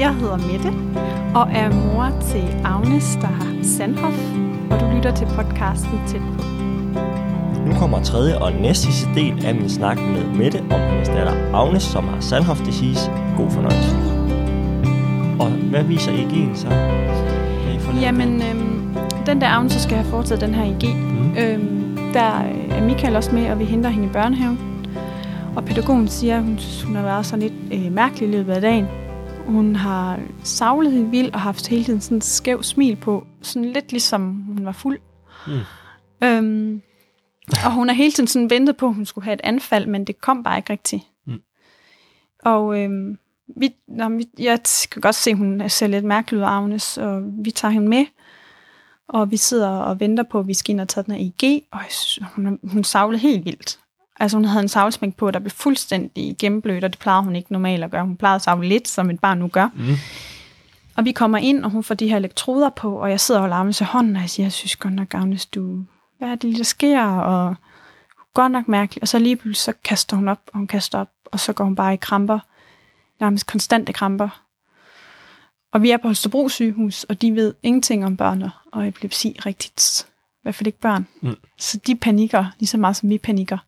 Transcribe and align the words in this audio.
Jeg 0.00 0.14
hedder 0.14 0.36
Mette 0.36 0.68
og 1.34 1.48
er 1.52 1.70
mor 1.70 2.20
til 2.20 2.44
Agnes, 2.64 3.18
der 3.20 3.26
har 3.26 3.62
Sandhoff, 3.62 4.18
og 4.70 4.80
du 4.80 4.96
lytter 4.96 5.14
til 5.14 5.26
podcasten 5.26 6.00
Tæt 6.06 6.20
på. 6.20 6.44
Nu 7.66 7.74
kommer 7.78 8.02
tredje 8.02 8.38
og 8.38 8.52
næste 8.52 8.86
sidste 8.86 9.14
del 9.14 9.46
af 9.46 9.54
min 9.54 9.70
snak 9.70 9.96
med 9.96 10.24
Mette 10.24 10.58
om 10.58 10.80
hendes 10.80 11.08
datter 11.08 11.54
Agnes, 11.54 11.82
som 11.82 12.04
har 12.08 12.20
Sandhoff 12.20 12.60
disease. 12.60 13.10
God 13.36 13.50
fornøjelse. 13.50 13.96
Og 15.40 15.50
hvad 15.50 15.84
viser 15.84 16.12
EG'en 16.12 16.56
så? 16.56 16.68
Jamen, 18.00 18.42
øhm, 18.42 18.96
den 19.26 19.40
der 19.40 19.48
Agnes, 19.48 19.72
skal 19.72 19.96
have 19.96 20.10
foretaget 20.10 20.40
den 20.40 20.54
her 20.54 20.64
IG. 20.64 20.96
Mm. 20.96 21.36
Øhm, 21.38 21.98
der 22.12 22.42
øh, 22.42 22.78
er 22.78 22.84
Michael 22.84 23.16
også 23.16 23.34
med, 23.34 23.50
og 23.50 23.58
vi 23.58 23.64
henter 23.64 23.90
hende 23.90 24.06
i 24.06 24.10
børnehaven. 24.10 24.58
Og 25.56 25.64
pædagogen 25.64 26.08
siger, 26.08 26.36
at 26.36 26.42
hun, 26.42 26.58
synes, 26.58 26.82
hun 26.82 26.96
har 26.96 27.02
været 27.02 27.26
sådan 27.26 27.40
lidt 27.40 27.54
øh, 27.72 27.92
mærkelig 27.92 28.28
i 28.28 28.32
løbet 28.32 28.52
af 28.52 28.60
dagen. 28.60 28.86
Hun 29.50 29.76
har 29.76 30.20
savlet 30.44 30.92
helt 30.92 31.10
vildt 31.10 31.34
og 31.34 31.40
haft 31.40 31.66
hele 31.66 31.84
tiden 31.84 32.00
sådan 32.00 32.16
en 32.16 32.22
skæv 32.22 32.62
smil 32.62 32.96
på. 32.96 33.26
Sådan 33.42 33.72
lidt 33.72 33.92
ligesom 33.92 34.32
hun 34.32 34.64
var 34.64 34.72
fuld. 34.72 34.98
Mm. 35.46 35.60
Øhm, 36.26 36.82
og 37.64 37.72
hun 37.72 37.88
har 37.88 37.94
hele 37.94 38.12
tiden 38.12 38.26
sådan 38.26 38.50
ventet 38.50 38.76
på, 38.76 38.86
at 38.86 38.94
hun 38.94 39.06
skulle 39.06 39.24
have 39.24 39.34
et 39.34 39.40
anfald, 39.44 39.86
men 39.86 40.04
det 40.04 40.20
kom 40.20 40.42
bare 40.42 40.58
ikke 40.58 40.72
rigtigt. 40.72 41.02
Mm. 41.26 41.40
Og 42.44 42.78
øhm, 42.80 43.18
vi, 43.56 43.74
nå, 43.88 44.08
vi, 44.08 44.26
jeg 44.38 44.60
kan 44.90 45.00
godt 45.00 45.14
se, 45.14 45.30
at 45.30 45.36
hun 45.36 45.68
ser 45.68 45.86
lidt 45.86 46.04
mærkelig 46.04 46.38
ud, 46.38 46.44
Agnes, 46.44 46.98
og 46.98 47.22
vi 47.44 47.50
tager 47.50 47.72
hende 47.72 47.88
med. 47.88 48.06
Og 49.08 49.30
vi 49.30 49.36
sidder 49.36 49.68
og 49.68 50.00
venter 50.00 50.24
på, 50.30 50.38
at 50.38 50.46
vi 50.46 50.54
skal 50.54 50.72
ind 50.72 50.80
og 50.80 50.88
tage 50.88 51.04
den 51.04 51.14
her 51.14 51.20
IG, 51.20 51.62
og 51.72 51.78
jeg 51.78 51.90
synes, 51.90 52.28
hun, 52.34 52.58
hun 52.72 52.84
savlede 52.84 53.20
helt 53.20 53.44
vildt. 53.44 53.78
Altså 54.20 54.36
hun 54.36 54.44
havde 54.44 54.62
en 54.62 54.68
savlsmæng 54.68 55.16
på, 55.16 55.30
der 55.30 55.38
blev 55.38 55.50
fuldstændig 55.50 56.36
gennemblødt, 56.38 56.84
og 56.84 56.92
det 56.92 56.98
plejede 56.98 57.24
hun 57.24 57.36
ikke 57.36 57.52
normalt 57.52 57.84
at 57.84 57.90
gøre. 57.90 58.04
Hun 58.04 58.16
plejede 58.16 58.34
at 58.34 58.42
savle 58.42 58.68
lidt, 58.68 58.88
som 58.88 59.10
et 59.10 59.20
barn 59.20 59.38
nu 59.38 59.48
gør. 59.48 59.68
Mm. 59.74 59.94
Og 60.96 61.04
vi 61.04 61.12
kommer 61.12 61.38
ind, 61.38 61.64
og 61.64 61.70
hun 61.70 61.84
får 61.84 61.94
de 61.94 62.08
her 62.08 62.16
elektroder 62.16 62.70
på, 62.70 62.94
og 62.94 63.10
jeg 63.10 63.20
sidder 63.20 63.40
og 63.40 63.58
Agnes 63.58 63.80
i 63.80 63.84
hånden, 63.84 64.16
og 64.16 64.22
jeg 64.22 64.30
siger, 64.30 64.44
jeg 64.44 64.52
synes 64.52 64.76
godt 64.76 64.94
nok, 64.94 65.14
Agnes, 65.14 65.46
du, 65.46 65.84
hvad 66.18 66.28
er 66.28 66.34
det 66.34 66.44
lige, 66.44 66.58
der 66.58 66.64
sker? 66.64 67.04
Og 67.06 67.54
godt 68.34 68.52
nok 68.52 68.68
mærkeligt. 68.68 69.02
Og 69.02 69.08
så 69.08 69.18
lige 69.18 69.36
pludselig, 69.36 69.56
så 69.56 69.80
kaster 69.84 70.16
hun 70.16 70.28
op, 70.28 70.40
og 70.46 70.58
hun 70.58 70.66
kaster 70.66 70.98
op, 70.98 71.10
og 71.24 71.40
så 71.40 71.52
går 71.52 71.64
hun 71.64 71.74
bare 71.74 71.94
i 71.94 71.96
kramper. 71.96 72.38
Nærmest 73.20 73.46
konstante 73.46 73.92
kramper. 73.92 74.42
Og 75.72 75.82
vi 75.82 75.90
er 75.90 75.96
på 75.96 76.08
Holstebro 76.08 76.48
sygehus, 76.48 77.04
og 77.04 77.22
de 77.22 77.34
ved 77.34 77.54
ingenting 77.62 78.04
om 78.04 78.16
børn 78.16 78.44
og 78.72 78.88
epilepsi 78.88 79.36
rigtigt. 79.46 80.06
I 80.08 80.42
hvert 80.42 80.54
fald 80.54 80.66
ikke 80.66 80.80
børn. 80.80 81.06
Mm. 81.20 81.36
Så 81.58 81.78
de 81.86 81.96
panikker 81.96 82.46
lige 82.58 82.68
så 82.68 82.78
meget, 82.78 82.96
som 82.96 83.10
vi 83.10 83.18
panikker. 83.18 83.58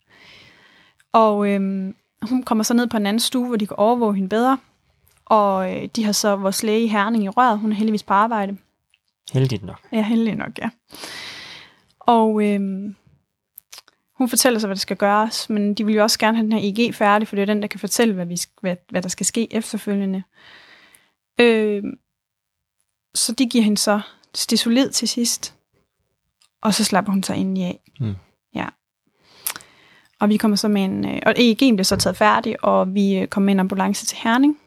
Og 1.13 1.49
øhm, 1.49 1.95
hun 2.23 2.43
kommer 2.43 2.65
så 2.65 2.75
ned 2.75 2.87
på 2.87 2.97
en 2.97 3.07
anden 3.07 3.21
stue, 3.21 3.47
hvor 3.47 3.57
de 3.57 3.67
kan 3.67 3.77
overvåge 3.77 4.15
hende 4.15 4.29
bedre. 4.29 4.59
Og 5.25 5.77
øh, 5.77 5.89
de 5.97 6.05
har 6.05 6.13
så 6.13 6.37
vores 6.37 6.63
læge 6.63 6.85
i 6.85 6.89
Herning 6.89 7.25
i 7.25 7.29
røret. 7.29 7.59
Hun 7.59 7.73
er 7.73 7.77
heldigvis 7.77 8.03
på 8.03 8.15
arbejde. 8.15 8.57
Heldigt 9.33 9.65
nok. 9.65 9.81
Ja, 9.93 10.03
heldig 10.03 10.35
nok, 10.35 10.59
ja. 10.59 10.71
Og 12.01 12.45
øhm, 12.45 12.97
hun 14.13 14.29
fortæller 14.29 14.61
så, 14.61 14.67
hvad 14.67 14.77
der 14.77 14.81
skal 14.81 14.97
gøres, 14.97 15.51
men 15.51 15.75
de 15.75 15.87
vil 15.87 15.95
jo 15.95 16.03
også 16.03 16.19
gerne 16.19 16.37
have 16.37 16.45
den 16.45 16.53
her 16.53 16.61
IG 16.61 16.95
færdig, 16.95 17.29
for 17.29 17.37
det 17.37 17.43
er 17.43 17.47
den, 17.47 17.63
der 17.63 17.69
kan 17.69 17.81
fortælle, 17.81 18.15
hvad, 18.15 18.27
vi, 18.27 18.37
hvad, 18.61 18.77
hvad 18.91 19.03
der 19.03 19.09
skal 19.09 19.27
ske 19.27 19.55
efterfølgende. 19.55 20.23
Øhm, 21.41 21.99
så 23.15 23.33
de 23.33 23.47
giver 23.47 23.65
hende 23.65 23.79
så 23.79 24.01
stisolid 24.35 24.91
til 24.91 25.09
sidst, 25.09 25.55
og 26.61 26.75
så 26.75 26.85
slapper 26.85 27.13
hun 27.13 27.23
sig 27.23 27.37
ind 27.37 27.59
i 27.59 27.63
af. 27.63 27.81
Mm. 28.01 28.15
Ja. 30.23 30.25
Og 30.25 30.29
vi 30.29 30.37
kommer 30.37 30.57
så 30.57 30.69
med 30.69 30.85
en, 30.85 31.05
øh, 31.05 31.21
og 31.27 31.33
EEG'en 31.39 31.75
bliver 31.75 31.83
så 31.83 31.97
taget 31.97 32.17
færdig, 32.17 32.65
og 32.65 32.95
vi 32.95 33.19
øh, 33.19 33.27
kommer 33.27 33.45
med 33.45 33.53
en 33.55 33.61
ambulance 33.61 34.07
til 34.07 34.19
Herning, 34.23 34.59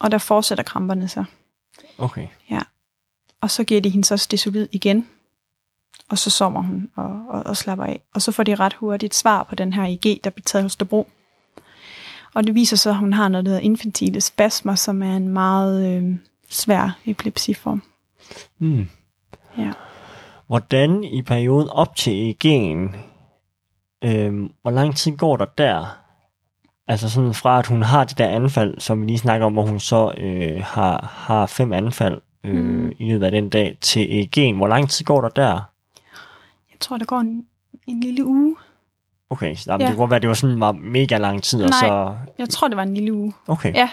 og 0.00 0.10
der 0.10 0.18
fortsætter 0.18 0.64
kramperne 0.64 1.08
så. 1.08 1.24
Okay. 1.98 2.26
Og 3.40 3.50
så 3.50 3.64
giver 3.64 3.80
de 3.80 3.90
hende 3.90 4.04
så 4.04 4.16
stisolid 4.16 4.68
igen. 4.72 5.08
Og 6.08 6.18
så 6.18 6.30
sover 6.30 6.62
hun 6.62 6.90
og, 6.96 7.22
og, 7.28 7.42
og 7.46 7.56
slapper 7.56 7.84
af. 7.84 8.00
Og 8.14 8.22
så 8.22 8.32
får 8.32 8.42
de 8.42 8.54
ret 8.54 8.74
hurtigt 8.74 9.14
svar 9.14 9.42
på 9.42 9.54
den 9.54 9.72
her 9.72 9.84
IG, 9.84 10.20
der 10.24 10.30
bliver 10.30 10.44
taget 10.44 10.62
hos 10.62 10.72
Hostebro. 10.72 11.08
Og 12.34 12.46
det 12.46 12.54
viser 12.54 12.76
så, 12.76 12.90
at 12.90 12.96
hun 12.96 13.12
har 13.12 13.28
noget, 13.28 13.44
der 13.44 13.50
hedder 13.50 13.64
infantile 13.64 14.20
spasmer, 14.20 14.74
som 14.74 15.02
er 15.02 15.16
en 15.16 15.28
meget 15.28 15.96
øh, 15.96 16.16
svær 16.48 16.98
epilepsiform. 17.06 17.82
Mm. 18.58 18.88
Ja. 19.58 19.72
Hvordan 20.46 21.04
i 21.04 21.22
perioden 21.22 21.68
op 21.68 21.96
til 21.96 22.34
EG'en, 22.34 22.96
øhm, 24.04 24.52
hvor 24.62 24.70
lang 24.70 24.96
tid 24.96 25.16
går 25.16 25.36
der 25.36 25.44
der? 25.44 25.96
Altså 26.88 27.10
sådan 27.10 27.34
fra, 27.34 27.58
at 27.58 27.66
hun 27.66 27.82
har 27.82 28.04
det 28.04 28.18
der 28.18 28.28
anfald, 28.28 28.80
som 28.80 29.00
vi 29.00 29.06
lige 29.06 29.18
snakker 29.18 29.46
om, 29.46 29.52
hvor 29.52 29.62
hun 29.66 29.80
så 29.80 30.12
øh, 30.16 30.62
har, 30.64 31.14
har 31.26 31.46
fem 31.46 31.72
anfald 31.72 32.20
øh, 32.44 32.64
Mm. 32.64 32.92
i 32.98 33.08
løbet 33.12 33.26
af 33.26 33.32
den 33.32 33.48
dag 33.48 33.78
til 33.80 34.00
EG'en. 34.06 34.56
Hvor 34.56 34.66
lang 34.68 34.90
tid 34.90 35.04
går 35.04 35.20
der 35.20 35.28
der? 35.28 35.52
Jeg 36.70 36.80
tror, 36.80 36.98
der 36.98 37.04
går 37.04 37.18
en, 37.18 37.46
en 37.86 38.00
lille 38.00 38.24
uge. 38.24 38.56
Okay, 39.30 39.54
så 39.54 39.70
jamen, 39.72 39.80
Ja. 39.80 39.86
det 39.86 39.96
kunne 39.96 40.02
godt 40.02 40.10
være, 40.10 40.20
det 40.20 40.28
var 40.28 40.34
sådan 40.34 40.60
var 40.60 40.72
mega 40.72 41.16
lang 41.18 41.42
tid, 41.42 41.62
og 41.64 41.70
Nej. 41.70 41.78
så... 41.88 42.16
Jeg 42.38 42.48
tror, 42.48 42.68
det 42.68 42.76
var 42.76 42.82
en 42.82 42.94
lille 42.94 43.12
uge. 43.12 43.32
Okay. 43.48 43.74
Ja. 43.74 43.88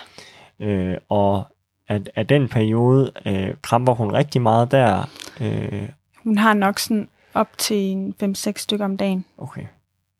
Øh, 0.59 0.97
og 1.09 1.43
at, 1.87 2.09
at 2.15 2.29
den 2.29 2.47
periode 2.49 3.11
øh, 3.25 3.53
kramper 3.61 3.93
hun 3.93 4.11
rigtig 4.13 4.41
meget 4.41 4.71
der. 4.71 5.09
Øh, 5.41 5.89
Hun 6.23 6.37
har 6.37 6.53
nok 6.53 6.79
sådan 6.79 7.07
op 7.33 7.47
til 7.57 7.77
en 7.77 8.15
5-6 8.23 8.51
stykker 8.57 8.85
om 8.85 8.97
dagen. 8.97 9.25
okay. 9.37 9.65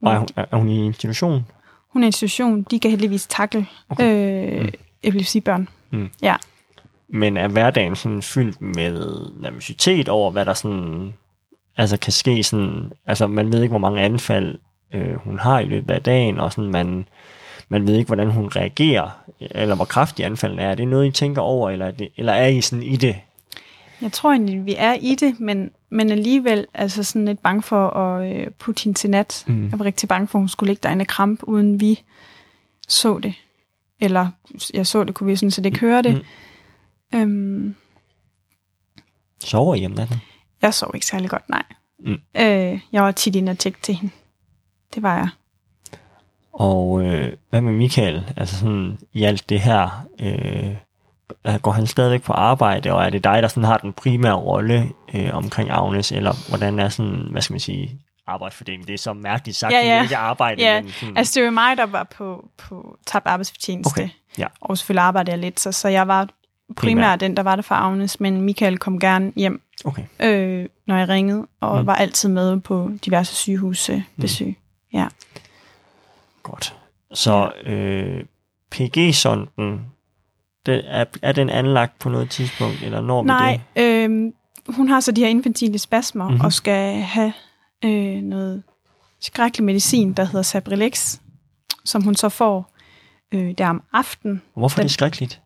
Og 0.06 0.14
er 0.14 0.20
hun, 0.20 0.28
er, 0.36 0.58
hun 0.58 0.70
i 0.70 0.86
institution? 0.86 1.46
Hun 1.94 2.02
er 2.02 2.06
en 2.06 2.08
institution. 2.08 2.64
De 2.64 2.80
kan 2.80 2.92
heldigvis 2.92 3.28
takle 3.28 3.66
Okay. 3.90 4.58
øh, 4.60 4.62
Mm. 4.62 4.70
epilepsibørn. 5.04 5.70
Men 7.10 7.38
er 7.38 7.48
hverdagen 7.48 7.96
sådan 7.96 8.22
fyldt 8.22 8.62
med 8.62 9.20
nervøsitet 9.42 10.10
over, 10.10 10.32
hvad 10.32 10.46
der 10.46 10.54
sådan, 10.54 11.14
altså 11.78 11.98
kan 11.98 12.14
ske 12.14 12.44
sådan, 12.44 12.92
altså 13.06 13.28
man 13.28 13.52
ved 13.52 13.62
ikke, 13.62 13.72
hvor 13.72 13.80
mange 13.80 14.02
anfald 14.02 14.58
øh, 14.94 15.16
hun 15.16 15.40
har 15.40 15.60
i 15.60 15.66
løbet 15.66 15.94
af 15.94 16.02
dagen, 16.04 16.40
og 16.40 16.52
sådan 16.54 16.72
man, 16.72 17.08
man 17.70 17.88
ved 17.88 17.96
ikke, 17.96 18.08
hvordan 18.08 18.32
hun 18.32 18.48
reagerer, 18.56 19.10
eller 19.40 19.76
hvor 19.76 19.86
kraftig 19.86 20.26
anfalden 20.26 20.60
er. 20.60 20.70
Er 20.72 20.76
det 20.76 20.88
noget, 20.88 21.08
I 21.08 21.12
tænker 21.12 21.42
over, 21.42 21.70
eller 21.70 21.86
er, 21.86 21.92
det, 21.92 22.10
eller 22.18 22.34
er 22.34 22.48
I 22.48 22.62
sådan 22.62 22.84
i 22.84 22.96
det? 22.96 23.16
Jeg 24.02 24.12
tror 24.12 24.32
egentlig, 24.32 24.66
vi 24.66 24.76
er 24.78 24.94
i 24.94 25.16
det, 25.16 25.40
men, 25.40 25.72
men 25.90 26.12
alligevel 26.12 26.68
altså 26.74 27.04
sådan 27.04 27.26
lidt 27.26 27.40
bange 27.40 27.62
for 27.62 27.90
at 27.90 28.32
øh, 28.32 28.52
putte 28.52 28.84
hende 28.84 28.98
til 28.98 29.10
nat. 29.10 29.44
Mm. 29.48 29.70
Jeg 29.70 29.80
var 29.80 29.86
rigtig 29.86 30.10
bange 30.10 30.28
for, 30.28 30.40
at 30.40 30.42
hun 30.42 30.50
skulle 30.50 30.70
ligge 30.70 30.82
derinde 30.84 31.04
og 31.04 31.08
krampe, 31.08 31.48
uden 31.48 31.80
vi 31.80 32.04
så 32.88 33.20
det. 33.20 33.34
Eller 34.00 34.28
jeg 34.74 34.88
så 34.88 35.04
det, 35.04 35.16
kunne 35.16 35.28
vi 35.28 35.36
sådan 35.36 35.52
set 35.52 35.66
ikke 35.66 35.80
høre 35.80 36.02
det. 36.02 36.26
Mm. 37.14 37.20
Øhm, 37.20 37.76
Sover 39.40 39.76
I 39.76 39.86
om 39.86 39.92
natten? 39.92 40.18
jeg 40.62 40.74
sov 40.74 40.92
ikke 40.94 41.06
særlig 41.06 41.30
godt, 41.30 41.50
nej. 41.50 41.64
Mm. 42.00 42.20
Øh, 42.38 42.80
jeg 42.92 43.04
var 43.04 43.12
tit 43.12 43.36
inde 43.36 43.50
og 43.50 43.58
tjekke 43.58 43.80
til 43.82 43.96
hende. 43.96 44.14
Det 44.96 45.04
var 45.04 45.18
jeg. 45.18 45.30
Og 46.54 47.02
øh, 47.06 47.34
hvad 47.50 47.62
med 47.62 47.74
Michael? 47.74 48.34
Altså 48.38 48.60
sådan 48.60 48.98
i 49.14 49.24
alt 49.24 49.50
det 49.50 49.60
her, 49.60 50.08
øh, 50.20 50.76
går 51.62 51.72
han 51.72 51.88
stadigvæk 51.88 52.24
på 52.24 52.34
arbejde, 52.34 52.94
og 52.94 53.06
er 53.06 53.10
det 53.10 53.24
dig, 53.24 53.42
der 53.42 53.48
sådan 53.48 53.64
har 53.64 53.78
den 53.78 53.94
primære 53.94 54.34
rolle 54.34 54.90
øh, 55.14 55.30
omkring 55.36 55.70
Agnes, 55.70 56.12
eller 56.12 56.50
hvordan 56.50 56.80
er 56.80 56.90
sådan, 56.90 57.28
hvad 57.32 57.42
skal 57.42 57.54
man 57.54 57.60
sige, 57.60 58.00
arbejdsfordeling? 58.28 58.88
Det 58.88 58.94
er 58.94 58.98
så 58.98 59.14
mærkeligt 59.14 59.58
sagt, 59.58 59.74
Ja, 59.74 59.80
ja, 59.80 59.96
ja. 59.96 60.04
ikke 60.04 60.18
arbejde, 60.18 60.62
Ja, 60.62 60.82
men 60.82 60.92
sådan, 60.92 61.18
Altså, 61.18 61.40
det 61.40 61.46
var 61.46 61.52
mig, 61.52 61.78
der 61.78 61.86
var 61.86 62.04
på, 62.04 62.50
på 62.58 62.98
tabt 63.06 63.28
arbejdsfortjeneste. 63.28 63.92
Okay, 63.94 64.10
ja. 64.38 64.48
Og 64.62 64.78
selvfølgelig 64.78 65.04
arbejdede 65.04 65.32
jeg 65.32 65.40
lidt, 65.40 65.60
så, 65.60 65.72
så 65.72 65.88
jeg 65.88 66.08
var 66.08 66.22
primært 66.76 66.76
Primært. 66.76 67.20
den, 67.20 67.38
der 67.38 67.44
var 67.44 67.56
der 67.56 67.64
for 67.64 67.76
Agnes, 67.76 68.20
men 68.20 68.42
Michael 68.42 68.78
kom 68.78 69.00
gerne 69.00 69.32
hjem 69.36 69.62
okay. 69.86 70.04
øh, 70.20 70.66
når 70.88 70.98
jeg 70.98 71.10
ringede, 71.10 71.48
og. 71.62 71.82
Mm. 71.82 71.88
var 71.88 71.96
altid 71.96 72.30
med 72.30 72.62
på 72.62 72.92
diverse 73.06 73.36
sygehusbesøg. 73.36 74.48
Mm. 74.48 74.56
Ja. 75.00 75.08
Godt. 76.44 76.76
Så 77.14 77.52
øh, 77.66 78.24
PG-sonden, 78.72 79.86
det 80.66 80.82
er, 80.88 81.06
er 81.22 81.32
den 81.32 81.50
anlagt 81.50 82.00
på 82.00 82.10
noget 82.10 82.30
tidspunkt, 82.30 82.82
eller 82.84 83.02
når 83.02 83.22
vi 83.24 83.28
Nej, 83.28 83.60
det? 83.76 83.82
øh, 83.82 84.32
hun 84.76 84.90
har 84.90 85.00
så 85.00 85.12
de 85.12 85.22
her 85.22 85.28
infantile 85.28 85.80
spasmer, 85.80 86.24
mm-hmm. 86.24 86.36
Mhm. 86.38 86.46
og 86.46 86.54
skal 86.54 87.00
have 87.02 87.34
øh, 87.86 88.22
noget 88.22 88.64
skrækkelig 89.22 89.66
medicin, 89.66 90.14
der 90.14 90.24
hedder 90.26 90.42
Sabrilex, 90.42 91.20
som 91.86 92.04
hun 92.04 92.16
så 92.16 92.30
får 92.30 92.72
øh, 93.32 93.52
der 93.58 93.68
om 93.70 93.84
aftenen. 93.94 94.42
Hvorfor 94.56 94.78
er 94.80 94.82
den- 94.82 94.88
det 94.88 94.92
skrækkeligt? 94.92 95.42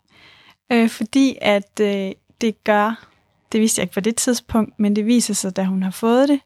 Øh, 0.72 0.88
fordi 0.88 1.36
at 1.40 1.80
øh, 1.80 2.10
det 2.40 2.64
gør, 2.64 3.06
det 3.52 3.60
vidste 3.60 3.78
jeg 3.80 3.84
ikke 3.84 3.94
på 3.94 4.00
det 4.00 4.16
tidspunkt, 4.16 4.78
men 4.78 4.96
det 4.96 5.06
viser 5.06 5.34
sig, 5.34 5.56
da 5.56 5.64
hun 5.64 5.82
har 5.82 5.90
fået 5.90 6.28
det, 6.28 6.40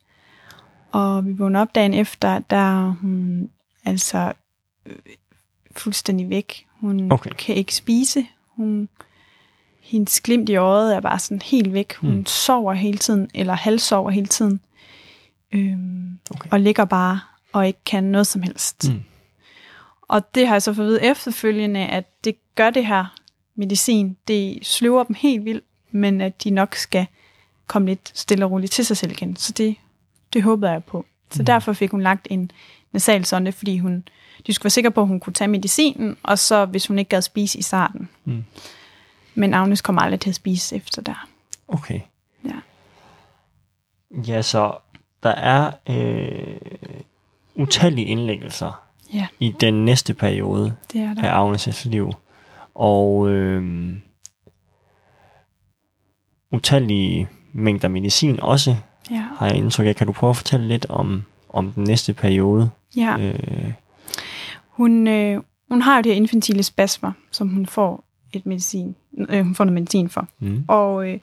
og 0.92 1.26
vi 1.26 1.32
vågner 1.32 1.60
op 1.60 1.74
dagen 1.74 1.94
efter, 1.94 2.38
der 2.38 2.56
er 2.56 2.94
hun 3.00 3.50
altså 3.84 4.32
øh, 4.86 4.96
fuldstændig 5.76 6.30
væk. 6.30 6.66
Hun 6.80 7.12
Okay. 7.12 7.30
kan 7.38 7.54
ikke 7.54 7.74
spise. 7.74 8.26
Hun, 8.56 8.88
hendes 9.80 10.20
glimt 10.20 10.48
i 10.48 10.56
øjet 10.56 10.96
er 10.96 11.00
bare 11.00 11.18
sådan 11.18 11.42
helt 11.42 11.72
væk. 11.72 11.94
Hun 11.94 12.14
Mm. 12.16 12.26
sover 12.26 12.72
hele 12.72 12.98
tiden, 12.98 13.30
eller 13.34 13.54
halvsover 13.54 14.10
hele 14.10 14.26
tiden. 14.26 14.60
Øhm, 15.52 16.18
Okay. 16.30 16.48
Og 16.52 16.60
ligger 16.60 16.84
bare 16.84 17.20
og 17.52 17.66
ikke 17.66 17.78
kan 17.86 18.04
noget 18.04 18.26
som 18.26 18.42
helst. 18.42 18.88
Mm. 18.88 19.02
Og 20.02 20.34
det 20.34 20.46
har 20.46 20.54
jeg 20.54 20.62
så 20.62 20.74
fået 20.74 20.86
vide 20.88 21.04
efterfølgende, 21.04 21.80
at 21.86 22.24
det 22.24 22.36
gør 22.54 22.70
det 22.70 22.86
her 22.86 23.14
medicin, 23.54 24.16
det 24.28 24.66
sløver 24.66 25.04
dem 25.04 25.16
helt 25.18 25.44
vildt, 25.44 25.64
men 25.90 26.20
at 26.20 26.44
de 26.44 26.50
nok 26.50 26.74
skal 26.74 27.06
komme 27.66 27.88
lidt 27.88 28.10
stille 28.14 28.44
og 28.44 28.50
roligt 28.50 28.72
til 28.72 28.86
sig 28.86 28.96
selv 28.96 29.12
igen. 29.12 29.36
Så 29.36 29.52
det, 29.52 29.76
det 30.32 30.42
håbede 30.42 30.70
jeg 30.72 30.84
på. 30.84 31.06
Så 31.34 31.42
mm. 31.42 31.46
derfor 31.46 31.72
fik 31.72 31.90
hun 31.90 32.00
lagt 32.02 32.26
en 32.30 32.50
nasalsonde, 32.92 33.52
fordi 33.52 33.78
hun, 33.78 34.04
de 34.46 34.52
skulle 34.52 34.64
være 34.64 34.70
sikre 34.70 34.90
på, 34.90 35.00
at 35.00 35.06
hun 35.06 35.20
kunne 35.20 35.32
tage 35.32 35.48
medicinen, 35.48 36.16
og 36.22 36.38
så 36.38 36.64
hvis 36.64 36.86
hun 36.86 36.98
ikke 36.98 37.08
gad 37.08 37.22
spise 37.22 37.58
i 37.58 37.62
starten. 37.62 38.08
Mm. 38.24 38.44
Men 39.34 39.54
Agnes 39.54 39.80
kommer 39.80 40.02
aldrig 40.02 40.20
til 40.20 40.28
at 40.30 40.34
spise 40.34 40.76
efter 40.76 41.02
der. 41.02 41.28
Okay. 41.68 42.00
Ja. 42.44 42.54
Ja, 44.28 44.42
så 44.42 44.76
der 45.22 45.30
er 45.30 45.70
øh, 45.90 46.56
utallige 47.54 48.06
indlæggelser 48.06 48.80
Ja, 49.12 49.26
i 49.40 49.54
den 49.60 49.84
næste 49.84 50.14
periode 50.14 50.76
det 50.92 51.00
er 51.00 51.14
der. 51.14 51.22
af 51.22 51.54
Agnes' 51.56 51.88
liv. 51.88 52.12
Og 52.74 53.28
øh, 53.28 53.92
utallige 56.50 57.28
mængder 57.52 57.88
medicin 57.88 58.40
også, 58.40 58.76
Ja. 59.10 59.24
har 59.36 59.46
jeg 59.46 59.56
indtryk 59.56 59.86
af. 59.86 59.96
Kan 59.96 60.06
du 60.06 60.12
prøve 60.12 60.30
at 60.30 60.36
fortælle 60.36 60.68
lidt 60.68 60.86
om, 60.88 61.22
om 61.48 61.72
den 61.72 61.84
næste 61.84 62.14
periode? 62.14 62.70
ja. 62.96 63.16
Øh, 63.18 63.72
Hun, 64.68 65.08
øh, 65.08 65.40
hun 65.70 65.82
har 65.82 65.96
jo 65.96 66.02
de 66.02 66.08
her 66.08 66.16
infantile 66.16 66.62
spasmer, 66.62 67.12
som 67.30 67.48
hun 67.48 67.66
får 67.66 68.04
et 68.32 68.46
medicin, 68.46 68.96
øh, 69.28 69.44
hun 69.44 69.54
får 69.54 69.64
noget 69.64 69.74
medicin 69.74 70.08
for. 70.08 70.28
mm, 70.38 70.64
Og 70.68 71.08
øh, 71.10 71.18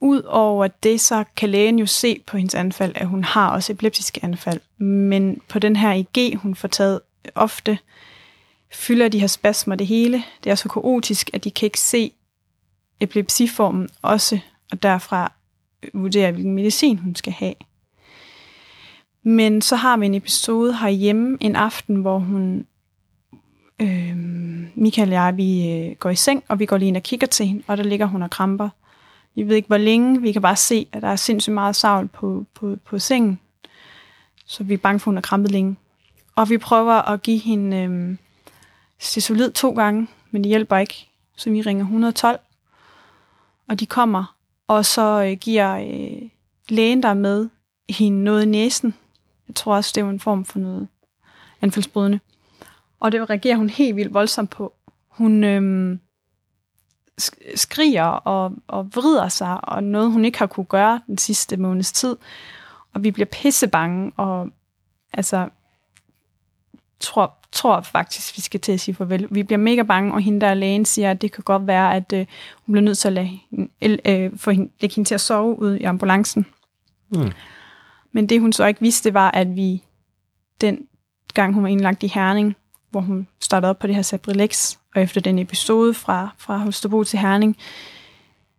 ud 0.00 0.22
over 0.22 0.66
det, 0.66 1.00
så 1.00 1.24
kan 1.36 1.48
lægen 1.48 1.78
jo 1.78 1.86
se 1.86 2.20
på 2.26 2.36
hendes 2.36 2.54
anfald, 2.54 2.92
at 2.94 3.06
hun 3.06 3.24
har 3.24 3.50
også 3.50 3.72
epileptiske 3.72 4.20
anfald. 4.24 4.60
Men 4.78 5.40
på 5.48 5.58
den 5.58 5.76
her 5.76 5.92
IG, 5.92 6.36
hun 6.36 6.54
får 6.54 6.68
taget 6.68 7.00
ofte, 7.34 7.78
fylder 8.72 9.08
de 9.08 9.18
her 9.20 9.26
spasmer 9.26 9.74
det 9.74 9.86
hele. 9.86 10.22
Det 10.44 10.50
er 10.50 10.54
så 10.54 10.68
kaotisk, 10.68 11.30
at 11.32 11.44
de 11.44 11.50
kan 11.50 11.66
ikke 11.66 11.80
se 11.80 12.12
epilepsiformen 13.00 13.88
også, 14.02 14.38
og 14.72 14.82
derfra 14.82 15.32
vurdere, 15.92 16.32
hvilken 16.32 16.54
medicin 16.54 16.98
hun 16.98 17.14
skal 17.14 17.32
have. 17.32 17.54
Men 19.22 19.62
så 19.62 19.76
har 19.76 19.96
vi 19.96 20.06
en 20.06 20.14
episode 20.14 20.76
herhjemme 20.76 21.38
en 21.40 21.56
aften, 21.56 21.96
hvor 21.96 22.18
hun, 22.18 22.66
øh, 23.80 24.16
Michael 24.74 25.08
og 25.08 25.14
jeg, 25.14 25.36
vi 25.36 25.70
øh, 25.70 25.96
går 25.96 26.10
i 26.10 26.16
seng, 26.16 26.44
og 26.48 26.58
vi 26.58 26.66
går 26.66 26.76
lige 26.76 26.88
ind 26.88 26.96
og 26.96 27.02
kigger 27.02 27.26
til 27.26 27.46
hende, 27.46 27.62
og 27.66 27.76
der 27.76 27.84
ligger 27.84 28.06
hun 28.06 28.22
og 28.22 28.30
kramper. 28.30 28.68
Vi 29.34 29.42
ved 29.42 29.56
ikke, 29.56 29.66
hvor 29.66 29.76
længe. 29.76 30.22
Vi 30.22 30.32
kan 30.32 30.42
bare 30.42 30.56
se, 30.56 30.86
at 30.92 31.02
der 31.02 31.08
er 31.08 31.16
sindssygt 31.16 31.54
meget 31.54 31.76
savl 31.76 32.08
på, 32.08 32.46
på, 32.54 32.76
på 32.84 32.98
sengen. 32.98 33.40
Så 34.46 34.64
vi 34.64 34.74
er 34.74 34.78
bange 34.78 35.00
for, 35.00 35.04
at 35.04 35.12
hun 35.12 35.16
har 35.16 35.22
krampet 35.22 35.50
længe. 35.50 35.76
Og 36.36 36.50
vi 36.50 36.58
prøver 36.58 37.10
at 37.10 37.22
give 37.22 37.38
hende 37.38 37.76
øh, 37.76 38.16
Stesolid 38.98 39.50
to 39.50 39.70
gange, 39.72 40.08
men 40.30 40.44
det 40.44 40.48
hjælper 40.48 40.76
ikke. 40.76 41.08
Så 41.36 41.50
vi 41.50 41.60
ringer 41.60 41.84
112, 41.84 42.38
og 43.68 43.80
de 43.80 43.86
kommer, 43.86 44.33
og 44.68 44.84
så 44.84 45.24
øh, 45.30 45.38
giver 45.40 45.76
øh, 45.76 46.28
lægen, 46.68 47.02
der 47.02 47.14
med, 47.14 47.48
hende 47.88 48.24
noget 48.24 48.42
i 48.42 48.48
næsen. 48.48 48.94
Jeg 49.48 49.54
tror 49.54 49.76
også, 49.76 49.92
det 49.94 50.04
var 50.04 50.10
en 50.10 50.20
form 50.20 50.44
for 50.44 50.58
noget 50.58 50.88
anfaldsbrydende. 51.60 52.20
Og 53.00 53.12
det 53.12 53.30
reagerer 53.30 53.56
hun 53.56 53.70
helt 53.70 53.96
vildt 53.96 54.14
voldsomt 54.14 54.50
på. 54.50 54.74
Hun 55.08 55.44
øh, 55.44 55.98
skriger 57.54 58.04
og, 58.04 58.52
og 58.66 58.94
vrider 58.94 59.28
sig, 59.28 59.68
og 59.68 59.84
noget 59.84 60.12
hun 60.12 60.24
ikke 60.24 60.38
har 60.38 60.46
kunne 60.46 60.66
gøre 60.66 61.00
den 61.06 61.18
sidste 61.18 61.56
måneds 61.56 61.92
tid. 61.92 62.16
Og 62.94 63.04
vi 63.04 63.10
bliver 63.10 63.26
pissebange, 63.26 64.12
og 64.16 64.48
altså, 65.12 65.48
tror, 67.00 67.34
tror 67.52 67.80
faktisk, 67.80 68.36
vi 68.36 68.42
skal 68.42 68.60
til 68.60 68.72
at 68.72 68.80
sige 68.80 68.94
farvel. 68.94 69.28
Vi 69.30 69.42
bliver 69.42 69.58
mega 69.58 69.82
bange, 69.82 70.14
og 70.14 70.20
hende 70.20 70.40
der 70.40 70.46
er 70.46 70.54
lægen 70.54 70.84
siger, 70.84 71.10
at 71.10 71.22
det 71.22 71.32
kan 71.32 71.44
godt 71.44 71.66
være, 71.66 71.94
at 71.96 72.12
øh, 72.12 72.26
hun 72.66 72.72
bliver 72.72 72.84
nødt 72.84 72.98
til 72.98 73.08
at 73.08 73.12
lade, 73.12 73.26
hende- 73.50 74.10
øh, 74.10 74.32
få 74.36 74.50
hende, 74.50 74.70
lægge 74.80 74.94
hende 74.96 75.08
til 75.08 75.14
at 75.14 75.20
sove 75.20 75.58
ude 75.58 75.80
i 75.80 75.84
ambulancen. 75.84 76.46
mm, 77.10 77.32
Men 78.12 78.26
det 78.28 78.40
hun 78.40 78.52
så 78.52 78.66
ikke 78.66 78.80
vidste, 78.80 79.14
var, 79.14 79.30
at 79.30 79.56
vi 79.56 79.82
den 80.60 80.86
gang, 81.34 81.54
hun 81.54 81.62
var 81.62 81.68
indlagt 81.68 82.02
i 82.02 82.06
Herning, 82.06 82.56
hvor 82.90 83.00
hun 83.00 83.28
startede 83.40 83.70
op 83.70 83.78
på 83.78 83.86
det 83.86 83.94
her 83.94 84.02
Sabrilex, 84.02 84.76
og 84.94 85.02
efter 85.02 85.20
den 85.20 85.38
episode 85.38 85.94
fra, 85.94 86.28
fra 86.38 86.56
Holstebro 86.58 87.04
til 87.04 87.18
Herning, 87.18 87.56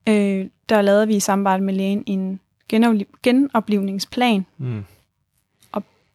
øh, 0.10 0.46
der 0.70 0.82
lavede 0.82 1.08
vi 1.08 1.16
i 1.16 1.20
samarbejde 1.20 1.64
med 1.64 1.74
lægen 1.74 2.04
en 2.06 2.40
genopli- 2.74 3.20
genoplivningsplan. 3.24 4.46
mm. 4.58 4.86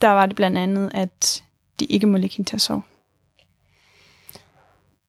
Der 0.00 0.08
var 0.08 0.26
det 0.26 0.36
blandt 0.36 0.58
andet, 0.58 0.90
at 0.94 1.44
de 1.80 1.84
ikke 1.84 2.06
må 2.06 2.18
lægge 2.18 2.36
hende 2.36 2.50
til 2.50 2.56
at 2.56 2.60
sove. 2.60 2.82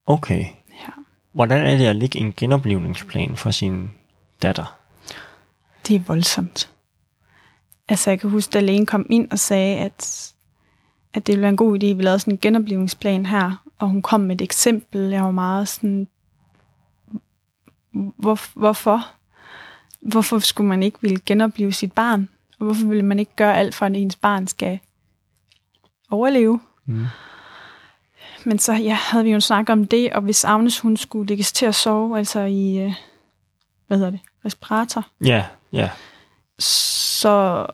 Okay. 0.06 0.44
Ja. 0.70 0.90
Hvordan 1.32 1.66
er 1.66 1.76
det 1.76 1.86
at 1.86 1.96
lægge 1.96 2.18
en 2.18 2.32
genoplevningsplan 2.36 3.36
for 3.36 3.50
sin 3.50 3.90
datter? 4.42 4.78
Det 5.88 5.96
er 5.96 6.00
voldsomt. 6.00 6.70
Altså, 7.88 8.10
jeg 8.10 8.20
kan 8.20 8.30
huske, 8.30 8.52
da 8.52 8.60
lægen 8.60 8.86
kom 8.86 9.06
ind 9.10 9.30
og 9.30 9.38
sagde, 9.38 9.76
at, 9.78 10.32
at 11.14 11.26
det 11.26 11.32
ville 11.32 11.42
være 11.42 11.50
en 11.50 11.56
god 11.56 11.82
idé, 11.82 11.86
at 11.86 11.98
vi 11.98 12.02
lavede 12.02 12.18
sådan 12.18 12.34
en 12.34 12.38
genoplevningsplan 12.38 13.26
her, 13.26 13.64
og 13.78 13.88
hun 13.88 14.02
kom 14.02 14.20
med 14.20 14.34
et 14.34 14.42
eksempel. 14.42 15.10
Jeg 15.10 15.22
var 15.22 15.30
meget 15.30 15.68
sådan, 15.68 16.08
hvor, 17.92 18.58
hvorfor? 18.58 19.06
Hvorfor 20.00 20.38
skulle 20.38 20.68
man 20.68 20.82
ikke 20.82 20.98
ville 21.00 21.20
genopleve 21.26 21.72
sit 21.72 21.92
barn? 21.92 22.28
Og 22.58 22.64
hvorfor 22.64 22.86
ville 22.86 23.04
man 23.04 23.18
ikke 23.18 23.36
gøre 23.36 23.56
alt 23.56 23.74
for, 23.74 23.86
at 23.86 23.96
ens 23.96 24.16
barn 24.16 24.46
skal 24.46 24.78
overleve? 26.12 26.60
Mm. 26.86 27.04
Men 28.44 28.58
så 28.58 28.72
ja, 28.72 28.94
havde 28.94 29.24
vi 29.24 29.30
jo 29.30 29.40
snakket 29.40 29.72
om 29.72 29.86
det, 29.86 30.12
og 30.12 30.22
hvis 30.22 30.44
Agnes 30.44 30.78
hun 30.80 30.96
skulle 30.96 31.28
lægges 31.28 31.52
til 31.52 31.66
at 31.66 31.74
sove, 31.74 32.18
altså 32.18 32.40
i, 32.40 32.78
øh, 32.78 32.94
hvad 33.86 33.98
hedder 33.98 34.10
det, 34.10 34.20
respirator, 34.44 35.06
Ja, 35.24 35.44
ja. 35.72 35.90
så, 36.58 37.66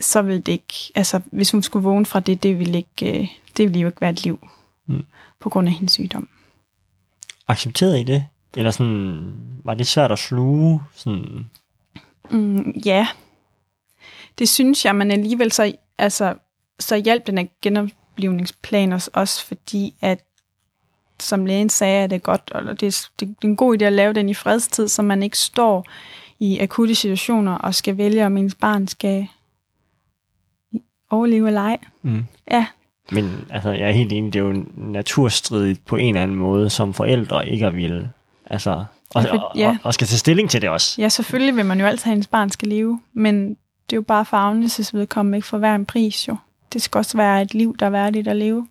så 0.00 0.22
ville 0.22 0.40
det 0.40 0.52
ikke, 0.52 0.74
altså 0.94 1.20
hvis 1.32 1.50
hun 1.50 1.62
skulle 1.62 1.82
vågne 1.84 2.06
fra 2.06 2.20
det, 2.20 2.42
det 2.42 2.58
ville 2.58 2.76
ikke, 2.78 3.20
øh, 3.20 3.28
det 3.56 3.68
ville 3.68 3.80
jo 3.80 3.86
ikke 3.88 4.00
være 4.00 4.10
et 4.10 4.24
liv, 4.24 4.48
Mm. 4.86 5.04
på 5.40 5.50
grund 5.50 5.68
af 5.68 5.74
hendes 5.74 5.92
sygdom. 5.92 6.28
Accepterede 7.48 8.00
I 8.00 8.04
det? 8.04 8.26
Eller 8.56 8.70
sådan, 8.70 9.34
var 9.64 9.74
det 9.74 9.86
svært 9.86 10.12
at 10.12 10.18
sluge? 10.18 10.82
Sådan, 10.94 11.50
Mm, 12.30 12.70
ja, 12.84 13.06
det 14.38 14.48
synes 14.48 14.84
jeg, 14.84 14.96
men 14.96 15.10
alligevel 15.10 15.52
så, 15.52 15.72
altså, 15.98 16.34
så 16.80 16.96
hjalp 16.96 17.26
den 17.26 17.38
her 17.38 17.46
genoplivningsplan 17.62 18.92
os 18.92 19.08
også, 19.08 19.44
fordi 19.46 19.94
at 20.00 20.24
som 21.20 21.46
lægen 21.46 21.68
sagde, 21.68 22.02
er 22.02 22.06
det 22.06 22.22
godt, 22.22 22.50
og 22.54 22.80
det 22.80 22.86
er, 22.86 23.08
det 23.20 23.28
er 23.28 23.46
en 23.48 23.56
god 23.56 23.78
idé 23.80 23.84
at 23.84 23.92
lave 23.92 24.12
den 24.12 24.28
i 24.28 24.34
fredstid, 24.34 24.88
så 24.88 25.02
man 25.02 25.22
ikke 25.22 25.38
står 25.38 25.86
i 26.38 26.58
akutte 26.58 26.94
situationer 26.94 27.54
og 27.54 27.74
skal 27.74 27.96
vælge, 27.96 28.26
om 28.26 28.36
ens 28.36 28.54
barn 28.54 28.88
skal 28.88 29.26
overleve 31.10 31.46
eller 31.46 31.60
ej. 31.60 31.78
mm. 32.02 32.24
Ja, 32.50 32.66
Men 33.10 33.46
altså, 33.50 33.70
jeg 33.70 33.88
er 33.88 33.92
helt 33.92 34.12
enig, 34.12 34.32
det 34.32 34.38
er 34.38 34.44
jo 34.44 34.64
naturstridigt 34.76 35.84
på 35.84 35.96
en 35.96 36.08
eller 36.08 36.22
anden 36.22 36.36
måde, 36.36 36.70
som 36.70 36.94
forældre 36.94 37.48
ikke 37.48 37.66
at 37.66 37.76
ville. 37.76 38.10
Altså, 38.46 38.84
og, 39.14 39.22
Ja, 39.24 39.30
for- 39.32 39.52
ja. 39.58 39.68
og, 39.68 39.76
og 39.86 39.94
skal 39.94 40.06
tage 40.06 40.18
stilling 40.18 40.50
til 40.50 40.62
det 40.62 40.70
også. 40.70 41.02
ja, 41.02 41.08
selvfølgelig 41.08 41.56
vil 41.56 41.66
man 41.66 41.80
jo 41.80 41.86
altid 41.86 42.04
have, 42.04 42.12
at 42.12 42.16
ens 42.16 42.26
barn 42.26 42.50
skal 42.50 42.68
leve, 42.68 43.00
men 43.12 43.48
det 43.50 43.92
er 43.92 43.96
jo 43.96 44.02
bare 44.02 44.24
for 44.24 44.36
Agnes' 44.52 44.90
vedkommende 44.92 45.38
ikke 45.38 45.48
for 45.48 45.58
hver 45.58 45.74
en 45.74 45.86
pris 45.86 46.28
jo. 46.28 46.36
Det 46.74 46.82
skal 46.82 46.98
også 46.98 47.16
være 47.16 47.42
et 47.42 47.54
liv, 47.54 47.76
der 47.78 47.86
er 47.86 47.90
værdigt 47.90 48.28
at 48.28 48.36
leve. 48.36 48.68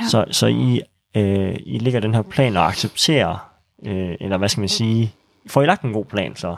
Ja. 0.00 0.08
Så, 0.08 0.24
så 0.30 0.46
I, 0.46 0.80
øh, 1.16 1.56
I 1.66 1.78
ligger 1.78 2.00
den 2.00 2.14
her 2.14 2.22
plan 2.22 2.56
og 2.56 2.66
accepterer, 2.68 3.50
øh, 3.86 4.14
eller 4.20 4.36
hvad 4.38 4.48
skal 4.48 4.60
man 4.60 4.68
sige, 4.68 5.14
får 5.46 5.62
I 5.62 5.66
lagt 5.66 5.82
en 5.82 5.92
god 5.92 6.04
plan 6.04 6.36
så? 6.36 6.56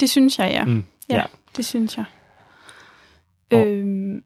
Det 0.00 0.10
synes 0.10 0.38
jeg, 0.38 0.50
ja. 0.50 0.64
Mm, 0.64 0.84
Ja, 1.10 1.14
ja. 1.14 1.20
ja. 1.20 1.26
det 1.56 1.64
synes 1.66 1.96
jeg. 1.96 2.04
Og- 3.52 3.66
Øhm, 3.66 4.22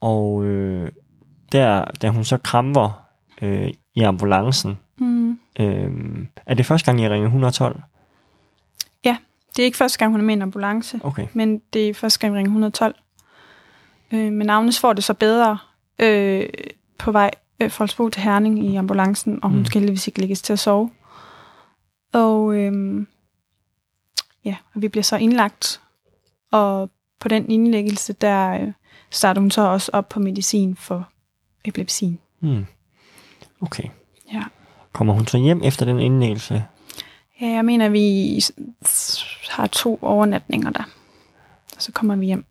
Og 0.00 0.44
øh, 0.44 0.92
der, 1.52 1.84
da 2.02 2.08
hun 2.08 2.24
så 2.24 2.36
kramper 2.38 3.02
øh, 3.42 3.70
i 3.94 4.00
ambulancen, 4.00 4.78
mm, 4.98 5.38
øh, 5.60 5.90
er 6.46 6.54
det 6.54 6.66
første 6.66 6.86
gang, 6.86 7.00
I 7.00 7.08
ringer 7.08 7.26
112? 7.28 7.82
det 9.56 9.62
er 9.62 9.66
ikke 9.66 9.76
første 9.78 9.98
gang, 9.98 10.10
hun 10.12 10.20
er 10.20 10.24
med 10.24 10.34
i 10.34 10.36
en 10.36 10.42
ambulance, 10.42 11.00
Okay. 11.02 11.26
men 11.32 11.58
det 11.72 11.88
er 11.88 11.94
første 11.94 12.18
gang, 12.18 12.32
vi 12.34 12.38
ringer 12.38 12.50
112. 12.50 12.94
Øh, 14.12 14.32
men 14.32 14.50
Agnes 14.50 14.80
får 14.80 14.92
det 14.92 15.04
så 15.04 15.14
bedre 15.14 15.58
øh, 15.98 16.48
på 16.98 17.12
vej 17.12 17.30
øh, 17.60 17.70
fra 17.70 17.82
Holstebro 17.82 18.08
til 18.08 18.22
Herning 18.22 18.64
i 18.66 18.76
ambulancen, 18.76 19.38
og 19.42 19.48
hun 19.48 19.56
Mm. 19.56 19.60
mm. 19.60 19.64
skal 19.66 19.80
heldigvis 19.80 20.06
ikke 20.06 20.20
lægges 20.20 20.42
til 20.42 20.52
at 20.52 20.58
sove. 20.58 20.90
Og 22.12 22.54
øh, 22.54 23.06
ja, 24.44 24.56
og 24.74 24.82
vi 24.82 24.88
bliver 24.88 25.02
så 25.04 25.16
indlagt, 25.16 25.80
og 26.52 26.90
på 27.20 27.28
den 27.28 27.50
indlæggelse, 27.50 28.12
der 28.12 28.50
øh, 28.60 28.72
starter 29.10 29.40
hun 29.40 29.50
så 29.50 29.62
også 29.62 29.90
op 29.94 30.08
på 30.08 30.20
medicin 30.20 30.76
for 30.76 31.08
epilepsien. 31.64 32.18
Hmm. 32.40 32.66
Okay. 33.60 33.84
Ja. 34.32 34.42
Kommer 34.92 35.12
hun 35.14 35.26
så 35.26 35.38
hjem 35.38 35.62
efter 35.64 35.84
den 35.86 36.00
indlæggelse? 36.00 36.64
Ja, 37.40 37.46
jeg 37.46 37.64
mener, 37.64 37.88
vi 37.88 38.40
har 39.50 39.66
to 39.66 39.98
overnatninger 40.02 40.70
der. 40.70 40.82
Og 41.76 41.82
så 41.82 41.92
kommer 41.92 42.16
vi 42.16 42.26
hjem. 42.26 42.44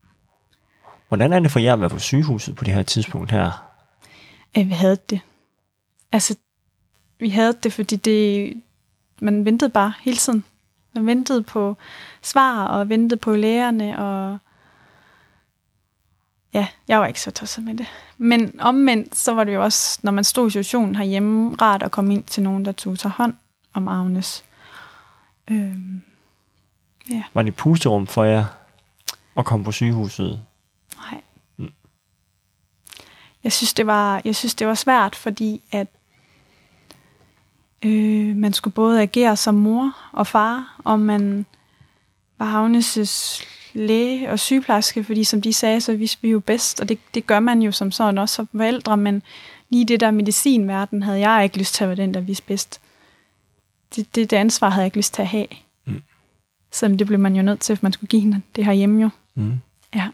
Hvordan 1.07 1.33
er 1.33 1.39
det 1.39 1.51
for 1.51 1.59
jer 1.59 1.73
at 1.73 1.81
være 1.81 1.89
på 1.89 1.99
sygehuset 1.99 2.55
på 2.55 2.63
det 2.63 2.73
her 2.73 2.83
tidspunkt 2.83 3.31
her? 3.31 3.71
Øh, 4.57 4.67
vi 4.69 4.73
havde 4.73 4.97
det. 5.09 5.19
Altså, 6.11 6.35
vi 7.19 7.29
havde 7.29 7.53
det, 7.63 7.73
fordi 7.73 7.95
det, 7.95 8.53
man 9.21 9.45
ventede 9.45 9.69
bare 9.69 9.93
hele 10.01 10.17
tiden. 10.17 10.43
Man 10.95 11.05
ventede 11.05 11.43
på 11.43 11.77
svar, 12.21 12.65
og 12.65 12.89
ventede 12.89 13.19
på 13.19 13.35
lægerne, 13.35 13.99
og 13.99 14.37
ja, 16.53 16.67
jeg 16.87 16.99
var 16.99 17.05
ikke 17.05 17.21
så 17.21 17.31
tosset 17.31 17.63
med 17.63 17.75
det. 17.75 17.85
Men 18.17 18.59
omvendt, 18.59 19.15
så 19.15 19.33
var 19.33 19.43
det 19.43 19.53
jo 19.53 19.63
også, 19.63 19.99
når 20.03 20.11
man 20.11 20.23
stod 20.23 20.47
i 20.47 20.49
situationen 20.49 20.95
herhjemme, 20.95 21.55
rart 21.61 21.83
at 21.83 21.91
komme 21.91 22.13
ind 22.13 22.23
til 22.23 22.43
nogen, 22.43 22.65
der 22.65 22.71
tog 22.71 22.97
sig 22.97 23.11
hånd 23.11 23.33
om 23.73 23.87
Agnes. 23.87 24.43
Øhm, 25.51 26.01
ja. 27.11 27.23
Var 27.33 27.41
det 27.41 27.55
pusterum 27.55 28.07
for 28.07 28.23
jer 28.23 28.45
at 29.37 29.45
komme 29.45 29.65
på 29.65 29.71
sygehuset? 29.71 30.41
Jeg 33.45 33.53
synes, 33.53 33.73
det 33.73 33.87
var, 33.87 34.21
jeg 34.25 34.35
synes, 34.35 34.55
det 34.55 34.67
var 34.67 34.73
svært, 34.73 35.15
fordi 35.15 35.61
at 35.71 35.87
øh, 37.85 38.35
man 38.35 38.53
skulle 38.53 38.73
både 38.73 39.01
agere 39.01 39.35
som 39.37 39.55
mor 39.55 39.97
og 40.11 40.27
far, 40.27 40.81
og 40.83 40.99
man 40.99 41.45
var 42.39 42.67
Agnes' 42.67 43.45
læge 43.73 44.29
og 44.31 44.39
sygeplejerske, 44.39 45.03
fordi 45.03 45.23
som 45.23 45.41
de 45.41 45.53
sagde, 45.53 45.81
så 45.81 45.95
vidste 45.95 46.21
vi 46.21 46.29
jo 46.29 46.39
bedst, 46.39 46.79
og 46.79 46.89
det, 46.89 46.99
det 47.13 47.27
gør 47.27 47.39
man 47.39 47.61
jo 47.61 47.71
som 47.71 47.91
sådan 47.91 48.17
også 48.17 48.35
som 48.35 48.47
forældre, 48.51 48.97
men 48.97 49.21
lige 49.69 49.85
det 49.85 49.99
der 49.99 50.11
medicinverden 50.11 51.03
havde 51.03 51.29
jeg 51.29 51.43
ikke 51.43 51.57
lyst 51.57 51.73
til 51.73 51.83
at 51.83 51.87
være 51.87 51.97
den, 51.97 52.13
der 52.13 52.19
vidste 52.19 52.43
bedst. 52.47 52.81
Det, 53.95 54.15
det, 54.15 54.31
det 54.31 54.37
ansvar 54.37 54.69
havde 54.69 54.81
jeg 54.81 54.87
ikke 54.87 54.97
lyst 54.97 55.13
til 55.13 55.21
at 55.21 55.27
have. 55.27 55.47
Mm. 55.85 56.01
Så 56.71 56.87
det 56.87 57.07
blev 57.07 57.19
man 57.19 57.35
jo 57.35 57.41
nødt 57.41 57.59
til, 57.59 57.73
at 57.73 57.83
man 57.83 57.93
skulle 57.93 58.09
give 58.09 58.21
hende 58.21 58.41
det 58.55 58.65
her 58.65 58.73
hjemme 58.73 59.01
jo. 59.01 59.09
Mm. 59.35 59.53
Ja. 59.95 60.07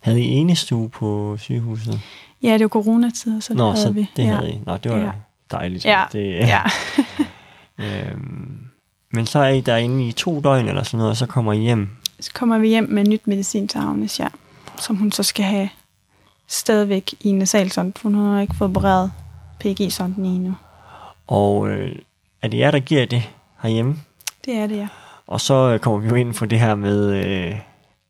Havde 0.00 0.22
I 0.22 0.26
enestue 0.26 0.88
på 0.88 1.36
sygehuset? 1.36 2.00
Ja, 2.46 2.52
det 2.52 2.60
var 2.62 2.68
coronatid, 2.68 3.40
så 3.40 3.54
Nå, 3.54 3.64
havde 3.70 3.82
så 3.82 3.90
vi. 3.90 4.06
det 4.16 4.24
ja. 4.24 4.34
havde 4.34 4.50
I. 4.50 4.60
Nå, 4.66 4.76
det 4.76 4.92
var 4.92 4.98
Ja. 4.98 5.10
dejligt. 5.50 5.84
Ja, 5.84 6.04
Det, 6.12 6.34
ja. 6.54 6.60
øhm, 7.84 8.58
men 9.12 9.26
så 9.26 9.38
er 9.38 9.48
I 9.48 9.60
derinde 9.60 10.08
i 10.08 10.12
to 10.12 10.40
døgn 10.40 10.68
eller 10.68 10.82
sådan 10.82 10.98
noget, 10.98 11.10
og 11.10 11.16
så 11.16 11.26
kommer 11.26 11.52
I 11.52 11.58
hjem. 11.58 11.88
Så 12.20 12.30
kommer 12.34 12.58
vi 12.58 12.68
hjem 12.68 12.86
med 12.90 13.04
nyt 13.04 13.26
medicin 13.26 13.68
til 13.68 13.78
Agnes, 13.78 14.20
ja. 14.20 14.28
Som 14.80 14.96
hun 14.96 15.12
så 15.12 15.22
skal 15.22 15.44
have 15.44 15.68
stadigvæk 16.46 17.14
i 17.20 17.32
nasalsond, 17.32 17.92
for 17.96 18.08
hun 18.08 18.18
har 18.34 18.40
ikke 18.40 18.54
fået 18.54 18.70
opereret 18.70 19.12
PG-sonden 19.60 20.24
i 20.24 20.28
endnu. 20.28 20.54
Og 21.26 21.68
øh, 21.70 21.96
er 22.42 22.48
det 22.48 22.58
jer, 22.58 22.70
der 22.70 22.78
giver 22.78 23.06
det 23.06 23.22
herhjemme? 23.62 23.96
Det 24.44 24.54
er 24.56 24.66
det, 24.66 24.76
ja. 24.76 24.88
Og 25.26 25.40
så 25.40 25.54
øh, 25.54 25.78
kommer 25.78 25.98
vi 26.00 26.08
jo 26.08 26.14
ind 26.14 26.34
på 26.34 26.46
det 26.46 26.60
her 26.60 26.74
med, 26.74 27.12
øh, 27.24 27.58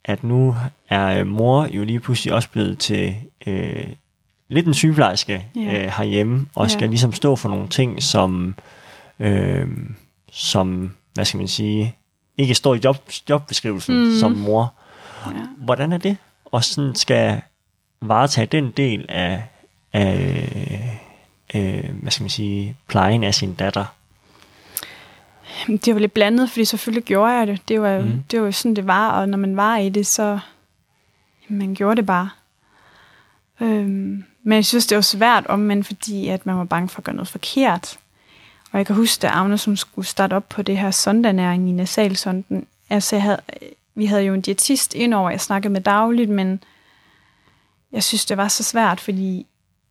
at 0.05 0.25
nu 0.25 0.57
er 0.89 1.07
øh, 1.21 1.27
mor 1.27 1.67
jo 1.71 1.85
lige 1.85 2.01
pludselig 2.01 2.35
også 2.35 2.49
blevet 2.51 2.79
til 2.79 3.15
øh, 3.47 3.87
lidt 4.49 4.67
en 4.67 4.75
sygeplejerske 4.75 5.47
Ja. 5.57 5.61
øh, 5.85 5.93
herhjemme, 5.99 6.47
og 6.55 6.65
Ja. 6.65 6.69
skal 6.69 6.89
ligesom 6.89 7.13
stå 7.13 7.37
for 7.37 7.49
nogle 7.49 7.69
ting, 7.69 8.03
som, 8.03 8.55
øh, 9.21 9.69
som 10.33 10.91
hvad 11.15 11.25
skal 11.25 11.39
man 11.39 11.49
sige, 11.49 11.95
ikke 12.39 12.55
står 12.55 12.75
i 12.75 12.81
job, 12.85 13.11
jobbeskrivelsen 13.31 14.05
mm. 14.05 14.19
som 14.21 14.33
mor. 14.33 14.75
ja. 15.27 15.33
Hvordan 15.57 15.93
er 15.93 15.99
det? 15.99 16.17
Og 16.45 16.65
sådan 16.65 16.95
skal 16.95 17.41
varetage 18.01 18.47
den 18.47 18.71
del 18.71 19.07
af, 19.09 19.43
af 19.93 21.01
øh, 21.55 21.85
hvad 22.03 22.11
skal 22.11 22.23
man 22.23 22.31
sige, 22.31 22.77
plejen 22.89 23.25
af 23.25 23.35
sin 23.35 23.55
datter. 23.55 23.85
Det 25.67 25.95
var 25.95 26.01
lidt 26.01 26.15
blandet, 26.15 26.51
fordi 26.51 26.65
selvfølgelig 26.65 27.05
gjorde 27.05 27.33
jeg 27.33 27.47
det. 27.47 27.61
Det 27.69 27.81
var, 27.81 27.99
mm. 28.01 28.23
det 28.31 28.41
var 28.41 28.47
jo 28.47 28.53
sådan, 28.53 28.77
det 28.77 28.87
var, 28.87 29.11
og 29.11 29.29
når 29.29 29.39
man 29.39 29.57
var 29.57 29.77
i 29.77 29.89
det, 29.89 30.07
så 30.07 30.39
man 31.49 31.75
gjorde 31.75 31.97
det 31.97 32.07
bare. 32.07 32.31
Øhm, 33.61 34.25
men 34.43 34.57
jeg 34.57 34.65
synes, 34.65 34.87
det 34.87 34.97
var 34.97 35.03
svært 35.03 35.47
om, 35.47 35.59
men 35.59 35.85
fordi 35.85 36.29
at 36.29 36.47
man 36.47 36.57
var 36.57 36.65
bange 36.65 36.89
for 36.89 36.99
at 36.99 37.05
gøre 37.05 37.17
noget 37.17 37.29
forkert. 37.29 37.99
Og 38.73 38.79
jeg 38.79 38.87
kan 38.87 38.97
huske, 38.97 39.23
da 39.23 39.29
Agnes 39.29 39.61
som 39.61 39.77
skulle 39.77 40.07
starte 40.07 40.35
op 40.35 40.49
på 40.49 40.63
det 40.63 40.79
her 40.79 40.91
sondernæring 40.91 41.69
i 41.69 41.73
nasalsonden, 41.73 42.67
altså 42.91 43.17
jeg 43.17 43.23
havde, 43.23 43.41
vi 43.95 44.07
havde 44.07 44.23
jo 44.23 44.35
en 44.35 44.41
diætist 44.41 44.95
indover, 44.95 45.31
jeg 45.31 45.41
snakkede 45.41 45.73
med 45.73 45.81
dagligt, 45.81 46.31
men 46.31 46.65
jeg 47.93 48.05
synes, 48.05 48.25
det 48.27 48.37
var 48.37 48.49
så 48.49 48.63
svært, 48.63 49.01
fordi 49.01 49.47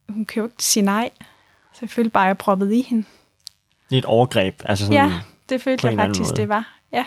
hun 0.10 0.26
kan 0.26 0.40
jo 0.40 0.46
ikke 0.46 0.64
sige 0.64 0.84
nej. 0.84 1.10
Så 1.74 1.80
jeg 1.82 1.90
følte 1.90 2.10
bare, 2.10 2.24
at 2.24 2.28
jeg 2.28 2.38
proppede 2.38 2.78
i 2.78 2.82
hende. 2.82 3.04
Det 3.90 3.96
er 3.96 4.00
et 4.00 4.06
overgreb. 4.06 4.62
Altså 4.66 4.86
sådan, 4.86 5.10
Ja, 5.10 5.20
det 5.50 5.62
følte 5.62 5.88
jeg 5.88 5.96
faktisk, 5.96 6.36
det 6.36 6.50
var. 6.50 6.80
Ja. 6.92 7.06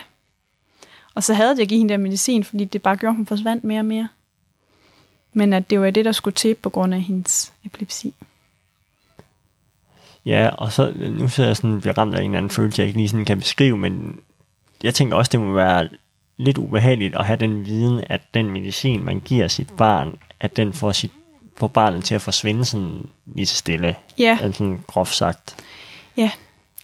Og 1.15 1.23
så 1.23 1.33
havde 1.33 1.55
jeg 1.57 1.67
givet 1.67 1.79
hende 1.79 1.91
der 1.91 1.97
medicin, 1.97 2.43
fordi 2.43 2.65
det 2.65 2.81
bare 2.81 2.97
gjorde, 2.97 3.11
at 3.11 3.15
hun 3.15 3.25
forsvandt 3.25 3.63
mere 3.63 3.79
og 3.79 3.85
mere. 3.85 4.07
Men 5.33 5.53
at 5.53 5.69
det 5.69 5.81
var 5.81 5.89
det, 5.89 6.05
der 6.05 6.11
skulle 6.11 6.35
til 6.35 6.55
på 6.55 6.69
grund 6.69 6.93
af 6.93 7.01
hendes 7.01 7.53
epilepsi. 7.65 8.13
Ja, 10.25 10.49
og 10.57 10.71
så 10.71 10.93
nu 10.97 11.27
sidder 11.27 11.49
jeg 11.49 11.57
sådan, 11.57 11.81
bliver 11.81 11.97
ramt 11.97 12.15
af 12.15 12.19
en 12.19 12.25
eller 12.25 12.37
anden 12.37 12.49
følelse, 12.49 12.81
jeg 12.81 12.87
ikke 12.87 12.99
lige 12.99 13.09
sådan 13.09 13.25
kan 13.25 13.39
beskrive, 13.39 13.77
men 13.77 14.19
jeg 14.83 14.93
tænker 14.93 15.17
også, 15.17 15.29
det 15.29 15.39
må 15.39 15.53
være 15.53 15.89
lidt 16.37 16.57
ubehageligt 16.57 17.15
at 17.15 17.25
have 17.25 17.37
den 17.37 17.65
viden, 17.65 18.03
at 18.09 18.21
den 18.33 18.51
medicin, 18.51 19.03
man 19.03 19.19
giver 19.19 19.47
sit 19.47 19.69
barn, 19.77 20.17
at 20.39 20.57
den 20.57 20.73
får, 20.73 20.91
sit, 20.91 21.11
får 21.57 21.67
barnet 21.67 22.03
til 22.03 22.15
at 22.15 22.21
forsvinde 22.21 22.65
sådan 22.65 23.05
lige 23.25 23.45
så 23.45 23.55
stille, 23.55 23.95
Ja, 24.17 24.37
altså 24.41 24.57
sådan 24.57 24.83
groft 24.87 25.15
sagt. 25.15 25.55
ja. 26.17 26.31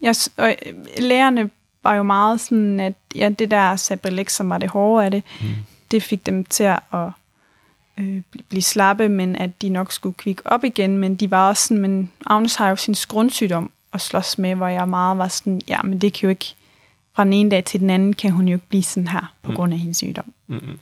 Jeg, 0.01 0.15
og 0.37 0.49
øh, 0.65 0.73
lærerne 0.97 1.49
var 1.83 1.95
jo 1.95 2.03
meget 2.03 2.41
sådan, 2.41 2.79
at 2.79 2.93
ja, 3.15 3.29
det 3.29 3.51
der 3.51 3.75
Sabalex, 3.75 4.31
som 4.31 4.49
var 4.49 4.57
det 4.57 4.69
hårde 4.69 5.05
af 5.05 5.11
det, 5.11 5.23
mm. 5.41 5.47
det 5.91 6.03
fik 6.03 6.25
dem 6.25 6.45
til 6.45 6.63
at 6.63 6.79
øh, 7.99 8.21
bl- 8.35 8.43
blive 8.49 8.61
slappe, 8.61 9.09
men 9.09 9.35
at 9.35 9.61
de 9.61 9.69
nok 9.69 9.91
skulle 9.91 10.13
kvikke 10.13 10.41
op 10.45 10.63
igen. 10.63 10.97
Men 10.97 11.15
de 11.15 11.31
var 11.31 11.49
også 11.49 11.67
sådan, 11.67 11.81
men 11.81 12.11
Agnes 12.25 12.55
har 12.55 12.69
jo 12.69 12.75
sin 12.75 12.95
grundsygdom 13.07 13.71
at 13.93 14.01
slås 14.01 14.37
med, 14.37 14.55
hvor 14.55 14.67
jeg 14.67 14.89
meget 14.89 15.17
var 15.17 15.27
sådan, 15.27 15.61
ja, 15.67 15.81
men 15.81 16.01
det 16.01 16.13
kan 16.13 16.21
jo 16.27 16.29
ikke, 16.29 16.55
fra 17.13 17.23
den 17.23 17.33
ene 17.33 17.51
dag 17.51 17.63
til 17.65 17.79
den 17.79 17.89
anden, 17.89 18.13
kan 18.13 18.31
hun 18.31 18.47
jo 18.47 18.55
ikke 18.55 18.67
blive 18.67 18.83
sådan 18.83 19.07
her, 19.07 19.33
på 19.41 19.51
grund 19.51 19.73
af 19.73 19.79
hendes 19.79 19.97
sygdom. 19.97 20.33
Mm-mm. 20.47 20.79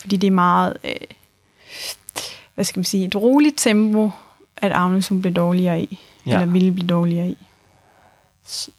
Fordi 0.00 0.16
det 0.16 0.26
er 0.26 0.30
meget, 0.30 0.76
øh, 0.84 0.94
hvad 2.54 2.64
skal 2.64 2.78
man 2.78 2.84
sige, 2.84 3.06
et 3.06 3.16
roligt 3.16 3.58
tempo, 3.58 4.10
at 4.56 4.72
Agnes 4.72 5.08
hun 5.08 5.20
blev 5.20 5.34
dårligere 5.34 5.82
i, 5.82 5.98
ja. 6.26 6.34
eller 6.34 6.52
ville 6.52 6.72
blive 6.72 6.86
dårligere 6.86 7.28
i. 7.28 7.36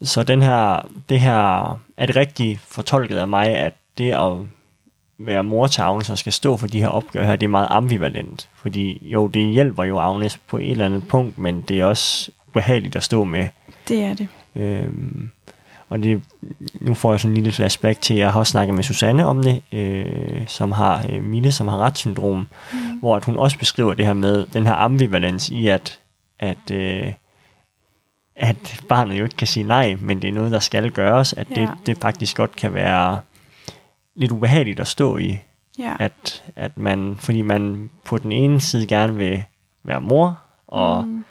Så 0.02 0.22
den 0.22 0.42
her, 0.42 0.88
det 1.08 1.20
her, 1.20 1.70
er 1.96 2.06
det 2.06 2.16
rigtigt 2.16 2.60
fortolket 2.60 3.16
af 3.16 3.28
mig, 3.28 3.46
at 3.46 3.74
det 3.98 4.12
at 4.12 4.46
være 5.26 5.44
mor 5.44 5.66
til 5.66 5.80
Agnes 5.80 6.10
og 6.10 6.18
skal 6.18 6.32
stå 6.32 6.56
for 6.56 6.66
de 6.66 6.80
her 6.80 6.88
opgaver 6.88 7.26
her, 7.26 7.36
det 7.36 7.46
er 7.46 7.50
meget 7.50 7.68
ambivalent. 7.70 8.48
Fordi 8.54 9.08
jo, 9.12 9.26
det 9.26 9.46
hjælper 9.52 9.84
jo 9.84 9.98
Agnes 9.98 10.36
på 10.36 10.58
et 10.58 10.70
eller 10.70 10.86
andet 10.86 11.08
punkt, 11.08 11.38
men 11.38 11.60
det 11.60 11.80
er 11.80 11.84
også 11.84 12.30
behageligt 12.52 12.96
at 12.96 13.02
stå 13.02 13.24
med. 13.24 13.48
Det 13.88 14.02
er 14.04 14.14
det. 14.14 14.28
Øhm, 14.56 15.30
og 15.88 16.02
det, 16.02 16.22
nu 16.80 16.94
får 16.94 17.12
jeg 17.12 17.20
sådan 17.20 17.30
en 17.30 17.34
lille 17.34 17.52
flashback 17.52 18.00
til, 18.00 18.16
jeg 18.16 18.32
har 18.32 18.40
også 18.40 18.50
snakket 18.50 18.74
med 18.74 18.82
Susanne 18.82 19.26
om 19.26 19.42
det, 19.42 19.62
øh, 19.72 20.46
som 20.46 20.72
har 20.72 21.04
øh, 21.10 21.24
Mille, 21.24 21.52
som 21.52 21.68
har 21.68 21.76
retssyndrom, 21.78 22.48
mm. 22.72 22.78
hvor 23.00 23.16
at 23.16 23.24
hun 23.24 23.36
også 23.36 23.58
beskriver 23.58 23.94
det 23.94 24.06
her 24.06 24.12
med 24.12 24.46
den 24.46 24.66
her 24.66 24.74
ambivalens 24.74 25.48
i, 25.48 25.66
at, 25.68 25.98
at, 26.38 26.70
øh, 26.72 27.12
at 28.36 28.80
barnet 28.88 29.18
jo 29.18 29.24
ikke 29.24 29.36
kan 29.36 29.46
sige 29.46 29.66
nej, 29.66 29.96
men 30.00 30.22
det 30.22 30.28
er 30.28 30.32
noget, 30.32 30.52
der 30.52 30.58
skal 30.58 30.90
gøres, 30.90 31.32
at 31.32 31.48
det, 31.48 31.56
Ja. 31.56 31.68
det 31.86 31.98
faktisk 31.98 32.36
godt 32.36 32.56
kan 32.56 32.74
være 32.74 33.20
lidt 34.20 34.32
ubehageligt 34.32 34.80
at 34.80 34.86
stå 34.86 35.16
i, 35.16 35.38
Ja. 35.78 35.96
at, 36.00 36.44
at 36.56 36.78
man, 36.78 37.16
fordi 37.18 37.42
man 37.42 37.90
på 38.04 38.18
den 38.18 38.32
ene 38.32 38.60
side 38.60 38.86
gerne 38.86 39.14
vil 39.16 39.44
være 39.84 40.00
mor, 40.00 40.40
og 40.66 41.04
Mm. 41.04 41.24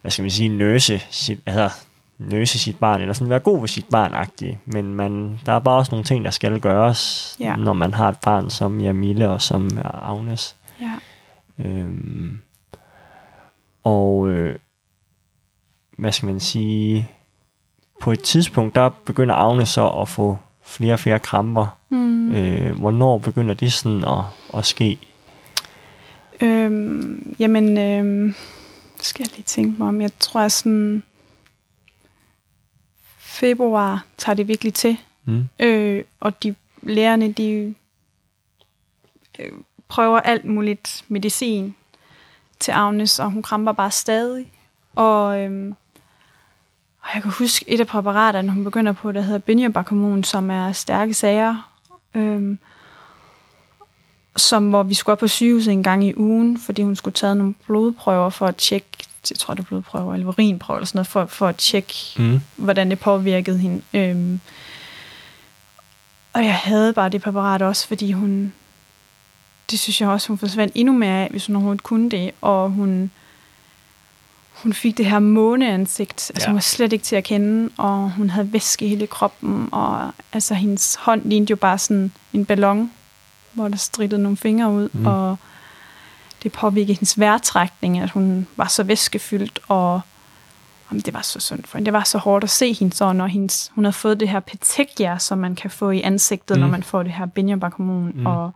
hvad 0.00 0.10
skal 0.10 0.22
man 0.22 0.30
sige, 0.30 0.48
nøse 0.48 0.98
sit, 1.10 1.40
altså, 1.46 1.70
nøse 2.18 2.58
sit 2.58 2.78
barn, 2.78 3.00
eller 3.00 3.12
sådan 3.12 3.30
være 3.30 3.38
god 3.40 3.60
ved 3.60 3.68
sit 3.68 3.86
barn 3.90 4.14
-agtig. 4.14 4.56
Men 4.64 4.94
man, 4.94 5.40
der 5.46 5.52
er 5.52 5.58
bare 5.58 5.76
også 5.78 5.90
nogle 5.92 6.04
ting, 6.04 6.24
der 6.24 6.30
skal 6.30 6.60
gøres, 6.60 7.36
Ja. 7.40 7.56
når 7.56 7.72
man 7.72 7.94
har 7.94 8.08
et 8.08 8.18
barn 8.24 8.50
som 8.50 8.80
Jamile 8.80 9.28
og 9.30 9.42
som 9.42 9.70
Agnes. 9.84 10.56
ja. 10.80 10.94
Øhm, 11.64 12.40
og 13.84 14.28
øh, 14.28 14.58
hvad 15.98 16.12
skal 16.12 16.26
man 16.26 16.40
sige, 16.40 17.08
på 18.00 18.12
et 18.12 18.22
tidspunkt, 18.22 18.74
der 18.74 18.88
begynder 19.04 19.34
Agnes 19.34 19.68
så 19.68 19.88
at 19.88 20.08
få 20.08 20.38
flere 20.70 20.92
og 20.92 21.00
flere 21.00 21.18
kramper. 21.18 21.78
Mm. 21.88 22.34
Øh, 22.34 22.78
hvornår 22.78 23.18
begynder 23.18 23.54
det 23.54 23.72
sådan 23.72 24.04
at, 24.04 24.24
at 24.54 24.66
ske? 24.66 24.98
Øhm, 26.40 27.36
jamen, 27.38 27.78
øhm, 27.78 28.34
skal 29.00 29.22
jeg 29.22 29.36
lige 29.36 29.44
tænke 29.44 29.78
mig 29.78 29.88
om. 29.88 30.00
Jeg 30.00 30.10
tror, 30.18 30.40
at 30.40 30.52
sådan 30.52 31.02
februar 33.18 34.04
tager 34.18 34.36
det 34.36 34.48
virkelig 34.48 34.74
til. 34.74 34.96
Mm. 35.24 35.48
Øh, 35.58 36.04
og 36.20 36.42
de 36.42 36.54
lærerne, 36.82 37.32
de 37.32 37.74
øh, 39.38 39.52
prøver 39.88 40.20
alt 40.20 40.44
muligt 40.44 41.04
medicin 41.08 41.74
til 42.60 42.72
Agnes, 42.72 43.18
og 43.18 43.30
hun 43.30 43.42
kramper 43.42 43.72
bare 43.72 43.90
stadig. 43.90 44.52
Og, 44.94 45.40
øhm, 45.40 45.74
og 47.02 47.08
jeg 47.14 47.22
kan 47.22 47.30
huske 47.30 47.64
et 47.68 47.80
af 47.80 47.86
præparaterne, 47.86 48.52
hun 48.52 48.64
begynder 48.64 48.92
på, 48.92 49.12
der 49.12 49.20
hedder 49.20 49.38
Binjabakumon, 49.38 50.24
som 50.24 50.50
er 50.50 50.72
stærke 50.72 51.14
sager. 51.14 51.70
Øhm, 52.14 52.58
som 54.36 54.68
hvor 54.70 54.82
vi 54.82 54.94
skulle 54.94 55.12
op 55.12 55.18
på 55.18 55.28
sygehuset 55.28 55.72
en 55.72 55.82
gang 55.82 56.04
i 56.04 56.14
ugen, 56.16 56.58
fordi 56.58 56.82
hun 56.82 56.96
skulle 56.96 57.14
tage 57.14 57.34
nogle 57.34 57.54
blodprøver 57.66 58.30
for 58.30 58.46
at 58.46 58.56
tjekke 58.56 58.86
jeg 59.30 59.38
tror, 59.38 59.54
det 59.54 59.62
er 59.62 59.66
blodprøver, 59.66 60.14
eller 60.14 60.26
urinprøver, 60.26 60.78
eller 60.78 60.86
sådan 60.86 60.98
noget, 60.98 61.06
for, 61.06 61.26
for 61.26 61.46
at 61.46 61.56
tjekke, 61.56 61.94
Mm. 62.18 62.40
hvordan 62.56 62.90
det 62.90 62.98
påvirkede 62.98 63.58
hende. 63.58 63.82
Øhm, 63.94 64.40
og 66.32 66.44
jeg 66.44 66.54
havde 66.54 66.92
bare 66.92 67.08
det 67.08 67.22
præparat 67.22 67.62
også, 67.62 67.88
fordi 67.88 68.12
hun, 68.12 68.52
det 69.70 69.78
synes 69.78 70.00
jeg 70.00 70.08
også, 70.08 70.28
hun 70.28 70.38
forsvandt 70.38 70.72
endnu 70.74 70.92
mere 70.94 71.24
af, 71.24 71.28
hvis 71.30 71.46
hun 71.46 71.56
overhovedet 71.56 71.82
kunne 71.82 72.10
det, 72.10 72.30
og 72.40 72.70
hun, 72.70 73.10
hun 74.62 74.72
fik 74.72 74.96
det 74.98 75.06
her 75.06 75.18
måneansigt, 75.18 76.30
altså 76.34 76.42
Ja. 76.46 76.46
hun 76.50 76.54
var 76.54 76.60
slet 76.60 76.92
ikke 76.92 77.02
til 77.04 77.16
at 77.16 77.24
kende, 77.24 77.70
og 77.76 78.10
hun 78.12 78.30
havde 78.30 78.52
væske 78.52 78.84
i 78.86 78.88
hele 78.88 79.06
kroppen, 79.06 79.68
og 79.72 80.12
altså 80.32 80.54
hendes 80.54 80.94
hånd 80.94 81.22
lignede 81.24 81.50
jo 81.50 81.56
bare 81.56 81.78
sådan 81.78 82.12
en 82.32 82.44
ballon, 82.44 82.90
hvor 83.52 83.68
der 83.68 83.76
strittede 83.76 84.22
nogle 84.22 84.36
fingre 84.36 84.70
ud, 84.72 84.88
Mm. 84.92 85.06
og 85.06 85.36
det 86.42 86.52
påvirkede 86.52 86.94
hendes 86.94 87.18
vejrtrækning, 87.18 87.98
at 87.98 88.10
hun 88.10 88.46
var 88.56 88.66
så 88.66 88.82
væskefyldt, 88.82 89.60
og 89.68 90.00
jamen, 90.90 91.00
det 91.02 91.14
var 91.14 91.22
så 91.22 91.40
synd 91.40 91.64
for 91.64 91.78
hende. 91.78 91.86
Det 91.86 91.92
var 91.92 92.04
så 92.04 92.18
hårdt 92.18 92.44
at 92.44 92.50
se 92.50 92.72
hende 92.72 92.96
så, 92.96 93.12
når 93.12 93.26
hendes, 93.26 93.72
hun 93.74 93.84
havde 93.84 93.92
fået 93.92 94.20
det 94.20 94.28
her 94.28 94.40
petekia, 94.40 95.18
som 95.18 95.38
man 95.38 95.54
kan 95.54 95.70
få 95.70 95.90
i 95.90 96.00
ansigtet, 96.00 96.56
Mm. 96.56 96.60
når 96.60 96.68
man 96.68 96.82
får 96.82 97.02
det 97.02 97.12
her 97.12 97.26
binjerbarkhormon. 97.26 98.04
Mm. 98.14 98.20
Mm. 98.20 98.26
Og 98.26 98.52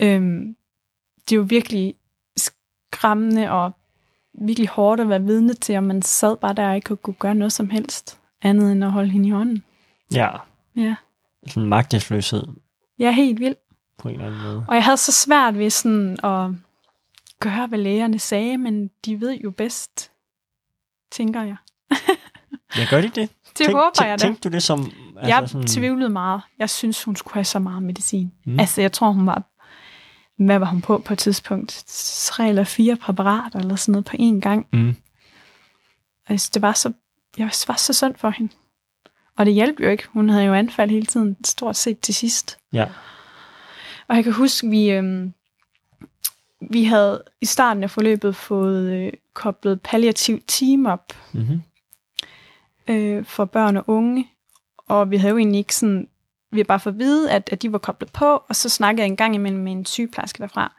øhm, 0.00 0.56
det 1.28 1.32
er 1.32 1.36
jo 1.36 1.42
virkelig 1.48 1.94
skræmmende 2.36 3.50
og 3.50 3.72
virkelig 4.34 4.68
hårdt 4.68 5.00
at 5.00 5.08
være 5.08 5.22
vidne 5.22 5.54
til, 5.54 5.76
og 5.76 5.84
man 5.84 6.02
sad 6.02 6.36
bare 6.36 6.54
der 6.54 6.68
og 6.68 6.76
ikke 6.76 6.96
kunne 6.96 7.14
gøre 7.14 7.34
noget 7.34 7.52
som 7.52 7.70
helst, 7.70 8.18
andet 8.42 8.72
end 8.72 8.84
at 8.84 8.92
holde 8.92 9.10
hende 9.10 9.28
i 9.28 9.30
hånden. 9.30 9.64
Ja, 10.14 10.28
Ja, 10.76 10.94
sådan 11.46 11.68
magtesløshed 11.68 12.42
jeg 12.98 13.06
er 13.06 13.10
helt 13.12 13.40
vild. 13.40 13.54
på 13.98 14.08
en 14.08 14.14
eller 14.14 14.26
anden 14.26 14.42
måde. 14.42 14.64
Og 14.68 14.74
jeg 14.74 14.84
havde 14.84 14.96
så 14.96 15.12
svært 15.12 15.58
ved 15.58 15.70
sådan 15.70 16.12
at 16.24 16.50
gøre, 17.40 17.66
hvad 17.66 17.78
lægerne 17.78 18.18
sagde, 18.18 18.58
men 18.58 18.90
de 19.04 19.20
ved 19.20 19.34
jo 19.44 19.50
bedst, 19.50 20.10
tænker 21.12 21.42
jeg. 21.42 21.56
Ja, 22.76 22.86
gør 22.90 23.00
de 23.00 23.08
det? 23.08 23.14
Det 23.14 23.30
Tænk- 23.54 23.72
håber 23.72 23.90
tænk- 23.94 24.08
jeg 24.08 24.20
da. 24.20 24.24
Tænkte 24.26 24.48
du 24.48 24.52
det 24.52 24.62
som... 24.62 24.80
Altså 24.80 25.36
jeg 25.36 25.48
sådan... 25.48 25.66
tvivlede 25.66 26.08
meget. 26.10 26.40
Jeg 26.58 26.70
synes, 26.70 27.04
hun 27.04 27.16
skulle 27.16 27.34
have 27.34 27.44
så 27.44 27.58
meget 27.58 27.82
medicin. 27.82 28.32
Mm. 28.46 28.60
Altså, 28.60 28.80
jeg 28.80 28.92
tror, 28.92 29.10
hun 29.10 29.26
var... 29.26 29.42
Hvad 30.40 30.58
var 30.58 30.66
hun 30.66 30.80
på 30.80 30.98
på 30.98 31.12
et 31.12 31.18
tidspunkt? 31.18 31.84
Tre 32.26 32.48
eller 32.48 32.64
fire 32.64 32.96
præparater 32.96 33.58
eller 33.58 33.76
sådan 33.76 33.92
noget 33.92 34.04
på 34.04 34.16
én 34.20 34.40
gang. 34.40 34.66
Mm. 34.72 34.96
Altså, 36.28 36.50
det 36.54 36.62
var 36.62 36.72
så... 36.72 36.92
Jeg 37.38 37.50
var 37.66 37.76
så 37.76 37.92
synd 37.92 38.14
for 38.16 38.30
hende. 38.30 38.52
Og 39.36 39.46
det 39.46 39.54
hjalp 39.54 39.80
jo 39.80 39.88
ikke. 39.88 40.04
Hun 40.12 40.28
havde 40.28 40.44
jo 40.44 40.54
anfald 40.54 40.90
hele 40.90 41.06
tiden, 41.06 41.36
stort 41.44 41.76
set 41.76 42.00
til 42.00 42.14
sidst. 42.14 42.58
Ja. 42.72 42.88
Og 44.08 44.16
jeg 44.16 44.24
kan 44.24 44.32
huske, 44.32 44.68
vi, 44.68 44.90
øhm, 44.90 45.32
vi 46.70 46.84
havde 46.84 47.24
i 47.40 47.46
starten 47.46 47.82
af 47.82 47.90
forløbet 47.90 48.36
fået 48.36 48.92
øh, 48.92 49.12
koblet 49.34 49.80
palliativ 49.82 50.40
team 50.46 50.86
op 50.86 51.12
Mm-hmm. 51.32 51.62
øh, 52.88 53.24
for 53.24 53.44
børn 53.44 53.76
og 53.76 53.84
unge. 53.86 54.28
Og 54.78 55.10
vi 55.10 55.16
havde 55.16 55.30
jo 55.30 55.38
egentlig 55.38 55.58
ikke 55.58 55.76
sådan, 55.76 56.08
vi 56.50 56.64
bare 56.64 56.80
fået 56.80 56.92
at 56.92 56.98
vide, 56.98 57.30
at, 57.30 57.48
at 57.52 57.62
de 57.62 57.72
var 57.72 57.78
koblet 57.78 58.12
på, 58.12 58.42
og 58.48 58.56
så 58.56 58.68
snakkede 58.68 59.02
jeg 59.02 59.10
en 59.10 59.16
gang 59.16 59.34
imellem 59.34 59.62
med 59.62 59.72
en 59.72 59.86
sygeplejerske 59.86 60.42
derfra. 60.42 60.72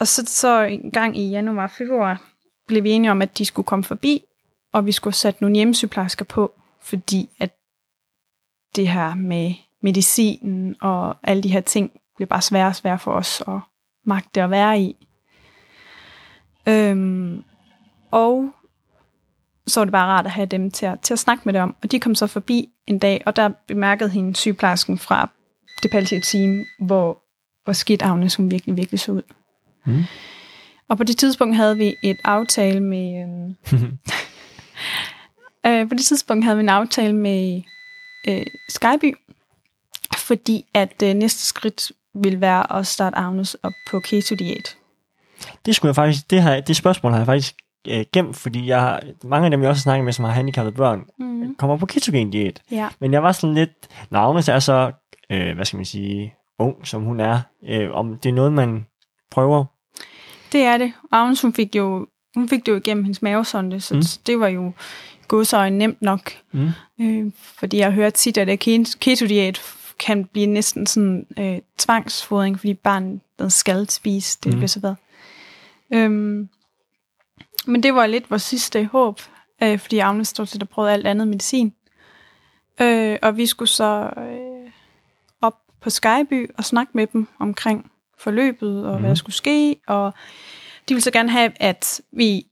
Og 0.00 0.08
så, 0.08 0.24
så 0.26 0.62
en 0.62 0.90
gang 0.90 1.16
i 1.18 1.30
januar, 1.30 1.66
februar, 1.66 2.22
blev 2.66 2.84
vi 2.84 2.90
enige 2.90 3.10
om, 3.10 3.22
at 3.22 3.38
de 3.38 3.44
skulle 3.44 3.66
komme 3.66 3.84
forbi, 3.84 4.22
og 4.72 4.86
vi 4.86 4.92
skulle 4.92 5.14
sætte 5.14 5.42
nogle 5.42 5.56
hjemmesygeplejersker 5.56 6.24
på, 6.24 6.52
fordi 6.80 7.28
at 7.40 7.50
det 8.76 8.88
her 8.88 9.14
med 9.14 9.54
medicinen 9.80 10.76
og 10.80 11.16
alle 11.22 11.42
de 11.42 11.52
her 11.52 11.60
ting 11.60 11.92
blev 12.16 12.28
bare 12.28 12.42
sværere 12.42 12.68
og 12.68 12.76
sværere 12.76 12.98
for 12.98 13.12
os 13.12 13.42
at 13.48 13.60
magte 14.04 14.42
at 14.42 14.50
være 14.50 14.80
i. 14.80 15.06
Øhm, 16.68 17.44
og 18.10 18.54
så 19.66 19.80
var 19.80 19.84
det 19.84 19.92
bare 19.92 20.06
rart 20.06 20.26
at 20.26 20.32
have 20.32 20.46
dem 20.46 20.70
til 20.70 20.86
at, 20.86 21.00
til 21.00 21.12
at 21.12 21.18
snakke 21.18 21.42
med 21.44 21.52
det 21.52 21.62
om. 21.62 21.76
Og 21.82 21.92
de 21.92 22.00
kom 22.00 22.14
så 22.14 22.26
forbi 22.26 22.68
en 22.86 22.98
dag, 22.98 23.22
og 23.26 23.36
der 23.36 23.50
bemærkede 23.68 24.10
hende 24.10 24.36
sygeplejersken 24.36 24.98
fra 24.98 25.30
det 25.82 25.90
palliative 25.90 26.20
team, 26.20 26.64
hvor, 26.78 27.22
hvor 27.64 27.72
skidt 27.72 28.02
Agnes 28.02 28.34
hun 28.34 28.50
virkelig, 28.50 28.76
virkelig 28.76 29.00
så 29.00 29.12
ud. 29.12 29.22
Mm. 29.86 30.04
Og 30.88 30.96
på 30.96 31.04
det 31.04 31.16
tidspunkt 31.16 31.56
havde 31.56 31.76
vi 31.76 31.94
et 32.02 32.18
aftale 32.24 32.80
med... 32.80 33.22
Øhm, 33.22 33.56
øh, 35.66 35.88
på 35.88 35.94
det 35.94 36.04
tidspunkt 36.04 36.44
havde 36.44 36.56
vi 36.56 36.62
en 36.62 36.68
aftale 36.68 37.12
med 37.12 37.62
øh, 38.28 38.46
Skyby, 38.68 39.14
fordi 40.16 40.64
at 40.74 41.02
øh, 41.04 41.14
næste 41.14 41.40
skridt 41.40 41.92
ville 42.14 42.40
være 42.40 42.78
at 42.78 42.86
starte 42.86 43.16
Agnes 43.16 43.54
op 43.54 43.72
på 43.90 44.00
keto-diæt. 44.00 44.76
Det 45.66 45.76
skulle 45.76 45.88
jeg 45.88 45.94
faktisk, 45.94 46.30
det, 46.30 46.42
har, 46.42 46.60
det 46.60 46.76
spørgsmål 46.76 47.12
har 47.12 47.18
jeg 47.18 47.26
faktisk 47.26 47.56
øh, 47.88 48.04
gemt, 48.12 48.36
fordi 48.36 48.66
jeg 48.66 48.80
har, 48.80 49.02
mange 49.24 49.44
af 49.44 49.50
dem, 49.50 49.62
jeg 49.62 49.70
også 49.70 49.80
har 49.80 49.82
snakket 49.82 50.04
med, 50.04 50.12
som 50.12 50.24
har 50.24 50.32
handicappede 50.32 50.76
børn, 50.76 51.04
Mm. 51.18 51.54
kommer 51.54 51.76
på 51.76 51.86
ketogen 51.86 52.30
diæt. 52.30 52.62
Ja. 52.70 52.88
Men 53.00 53.12
jeg 53.12 53.22
var 53.22 53.32
sådan 53.32 53.54
lidt, 53.54 53.70
når 54.10 54.18
Agnes 54.20 54.48
er 54.48 54.58
så, 54.58 54.92
øh, 55.30 55.54
hvad 55.54 55.64
skal 55.64 55.76
man 55.76 55.84
sige, 55.86 56.34
ung 56.58 56.86
som 56.86 57.02
hun 57.02 57.20
er, 57.20 57.40
øh, 57.68 57.90
om 57.92 58.18
det 58.18 58.28
er 58.28 58.32
noget, 58.34 58.52
man 58.52 58.86
prøver. 59.30 59.64
Det 60.52 60.62
er 60.62 60.78
det. 60.78 60.92
Agnes, 61.12 61.42
hun 61.42 61.52
fik 61.52 61.76
jo 61.76 62.06
hun 62.36 62.48
fik 62.48 62.66
det 62.66 62.72
jo 62.72 62.76
igennem 62.76 63.04
hendes 63.04 63.22
mavesonde, 63.22 63.80
så 63.80 63.94
Mm. 63.94 64.02
det 64.26 64.40
var 64.40 64.48
jo 64.48 64.72
godsøjne 65.28 65.78
nemt 65.78 66.02
nok. 66.02 66.32
Mm. 66.52 66.68
Øh, 67.00 67.32
fordi 67.58 67.78
jeg 67.78 67.86
har 67.86 67.92
hørt 67.92 68.14
tit, 68.14 68.38
at 68.38 68.58
keto-diæt 69.00 69.60
kan 69.98 70.24
blive 70.24 70.46
næsten 70.46 70.86
sådan 70.86 71.26
øh, 71.38 71.58
tvangsfodring, 71.78 72.58
fordi 72.58 72.74
barnet 72.74 73.20
skal 73.52 73.88
spise 73.90 74.38
det, 74.44 74.52
Mm. 74.52 74.58
bliver 74.58 74.68
så 74.68 74.80
hvad. 74.80 74.94
Øhm, 75.94 76.48
men 77.66 77.82
det 77.82 77.94
var 77.94 78.06
lidt 78.06 78.30
vores 78.30 78.42
sidste 78.42 78.84
håb, 78.84 79.20
øh, 79.62 79.78
fordi 79.78 79.98
Agnes 79.98 80.28
stod 80.28 80.46
til 80.46 80.62
at 80.62 80.68
prøve 80.68 80.90
alt 80.90 81.06
andet 81.06 81.28
medicin. 81.28 81.74
Øh, 82.80 83.18
og 83.22 83.36
vi 83.36 83.46
skulle 83.46 83.68
så 83.68 84.10
øh, 84.16 84.70
op 85.40 85.54
på 85.80 85.90
Skyby 85.90 86.50
og 86.58 86.64
snakke 86.64 86.92
med 86.94 87.06
dem 87.06 87.28
omkring 87.38 87.90
forløbet 88.18 88.86
og 88.86 88.94
mm. 88.94 89.00
hvad 89.00 89.08
der 89.08 89.14
skulle 89.14 89.36
ske. 89.36 89.76
Og 89.86 90.12
de 90.88 90.94
ville 90.94 91.02
så 91.02 91.10
gerne 91.10 91.30
have, 91.30 91.52
at 91.56 92.00
vi 92.12 92.46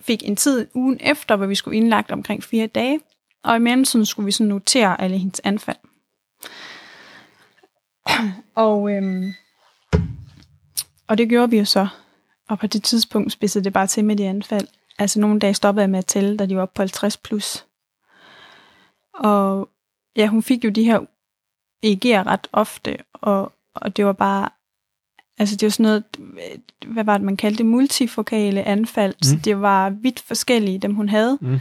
fik 0.00 0.28
en 0.28 0.36
tid 0.36 0.66
ugen 0.74 0.98
efter, 1.00 1.36
hvor 1.36 1.46
vi 1.46 1.54
skulle 1.54 1.76
indlagt 1.76 2.10
omkring 2.10 2.44
fire 2.44 2.66
dage. 2.66 3.00
Og 3.44 3.56
i 3.56 3.58
mellemtiden 3.58 4.06
skulle 4.06 4.26
vi 4.26 4.32
så 4.32 4.44
notere 4.44 5.00
alle 5.00 5.18
hendes 5.18 5.40
anfald. 5.44 5.76
og, 8.54 8.90
øhm, 8.90 9.34
og 11.06 11.18
det 11.18 11.28
gjorde 11.28 11.50
vi 11.50 11.58
jo 11.58 11.64
så. 11.64 11.88
Og 12.48 12.58
på 12.58 12.66
det 12.66 12.82
tidspunkt 12.82 13.32
spidsede 13.32 13.64
det 13.64 13.72
bare 13.72 13.86
til 13.86 14.04
med 14.04 14.16
de 14.16 14.28
anfald. 14.28 14.68
Altså 14.98 15.20
nogle 15.20 15.40
dage 15.40 15.54
stoppede 15.54 15.82
jeg 15.82 15.90
med 15.90 15.98
at 15.98 16.06
tælle, 16.06 16.36
da 16.36 16.46
de 16.46 16.56
var 16.56 16.62
oppe 16.62 16.74
på 16.74 16.82
50 16.82 17.16
plus. 17.16 17.66
Og 19.14 19.68
ja, 20.16 20.26
hun 20.26 20.42
fik 20.42 20.64
jo 20.64 20.70
de 20.70 20.84
her 20.84 21.00
EG'er 21.86 22.26
ret 22.26 22.48
ofte, 22.52 22.96
og, 23.12 23.52
og 23.74 23.96
det 23.96 24.06
var 24.06 24.12
bare, 24.12 24.48
altså 25.38 25.56
det 25.56 25.66
var 25.66 25.70
sådan 25.70 25.84
noget, 25.84 26.04
hvad 26.86 27.04
var 27.04 27.18
det, 27.18 27.24
man 27.24 27.36
kaldte 27.36 27.58
det, 27.58 27.66
multifokale 27.66 28.62
anfald. 28.62 29.14
Mm. 29.14 29.22
Så 29.22 29.36
det 29.44 29.60
var 29.60 29.90
vidt 29.90 30.20
forskellige, 30.20 30.78
dem 30.78 30.94
hun 30.94 31.08
havde. 31.08 31.38
Mm. 31.40 31.60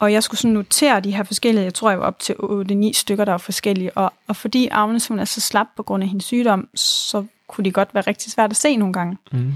Og 0.00 0.12
jeg 0.12 0.22
skulle 0.22 0.40
sådan 0.40 0.54
notere 0.54 1.00
de 1.00 1.16
her 1.16 1.22
forskellige, 1.22 1.64
jeg 1.64 1.74
tror 1.74 1.90
jeg 1.90 1.98
var 1.98 2.06
op 2.06 2.18
til 2.18 2.32
8-9 2.32 2.92
stykker, 2.92 3.24
der 3.24 3.32
var 3.32 3.38
forskellige. 3.38 3.96
Og, 3.98 4.12
og 4.26 4.36
fordi 4.36 4.68
Agnes 4.70 5.06
hun 5.06 5.18
er 5.18 5.24
så 5.24 5.40
slap 5.40 5.66
på 5.76 5.82
grund 5.82 6.02
af 6.02 6.08
hendes 6.08 6.24
sygdom, 6.24 6.68
så 6.74 7.24
kunne 7.48 7.64
det 7.64 7.74
godt 7.74 7.94
være 7.94 8.04
rigtig 8.06 8.32
svært 8.32 8.50
at 8.50 8.56
se 8.56 8.76
nogle 8.76 8.92
gange, 8.92 9.18
Mm. 9.32 9.52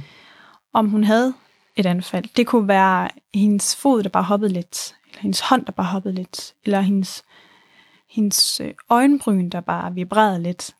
om 0.72 0.88
hun 0.88 1.04
havde 1.04 1.34
et 1.76 1.86
anfald. 1.86 2.24
Det 2.36 2.46
kunne 2.46 2.68
være 2.68 3.08
hendes 3.34 3.76
fod, 3.76 4.02
der 4.02 4.08
bare 4.08 4.22
hoppede 4.22 4.52
lidt, 4.52 4.94
eller 5.08 5.20
hendes 5.22 5.40
hånd, 5.40 5.64
der 5.66 5.72
bare 5.72 5.86
hoppede 5.86 6.14
lidt, 6.14 6.54
eller 6.64 6.80
hendes, 6.80 7.24
hendes 8.10 8.60
øh, 8.60 8.74
øjenbryn, 8.88 9.48
der 9.48 9.60
bare 9.60 9.94
vibrerede 9.94 10.42
lidt. 10.42 10.70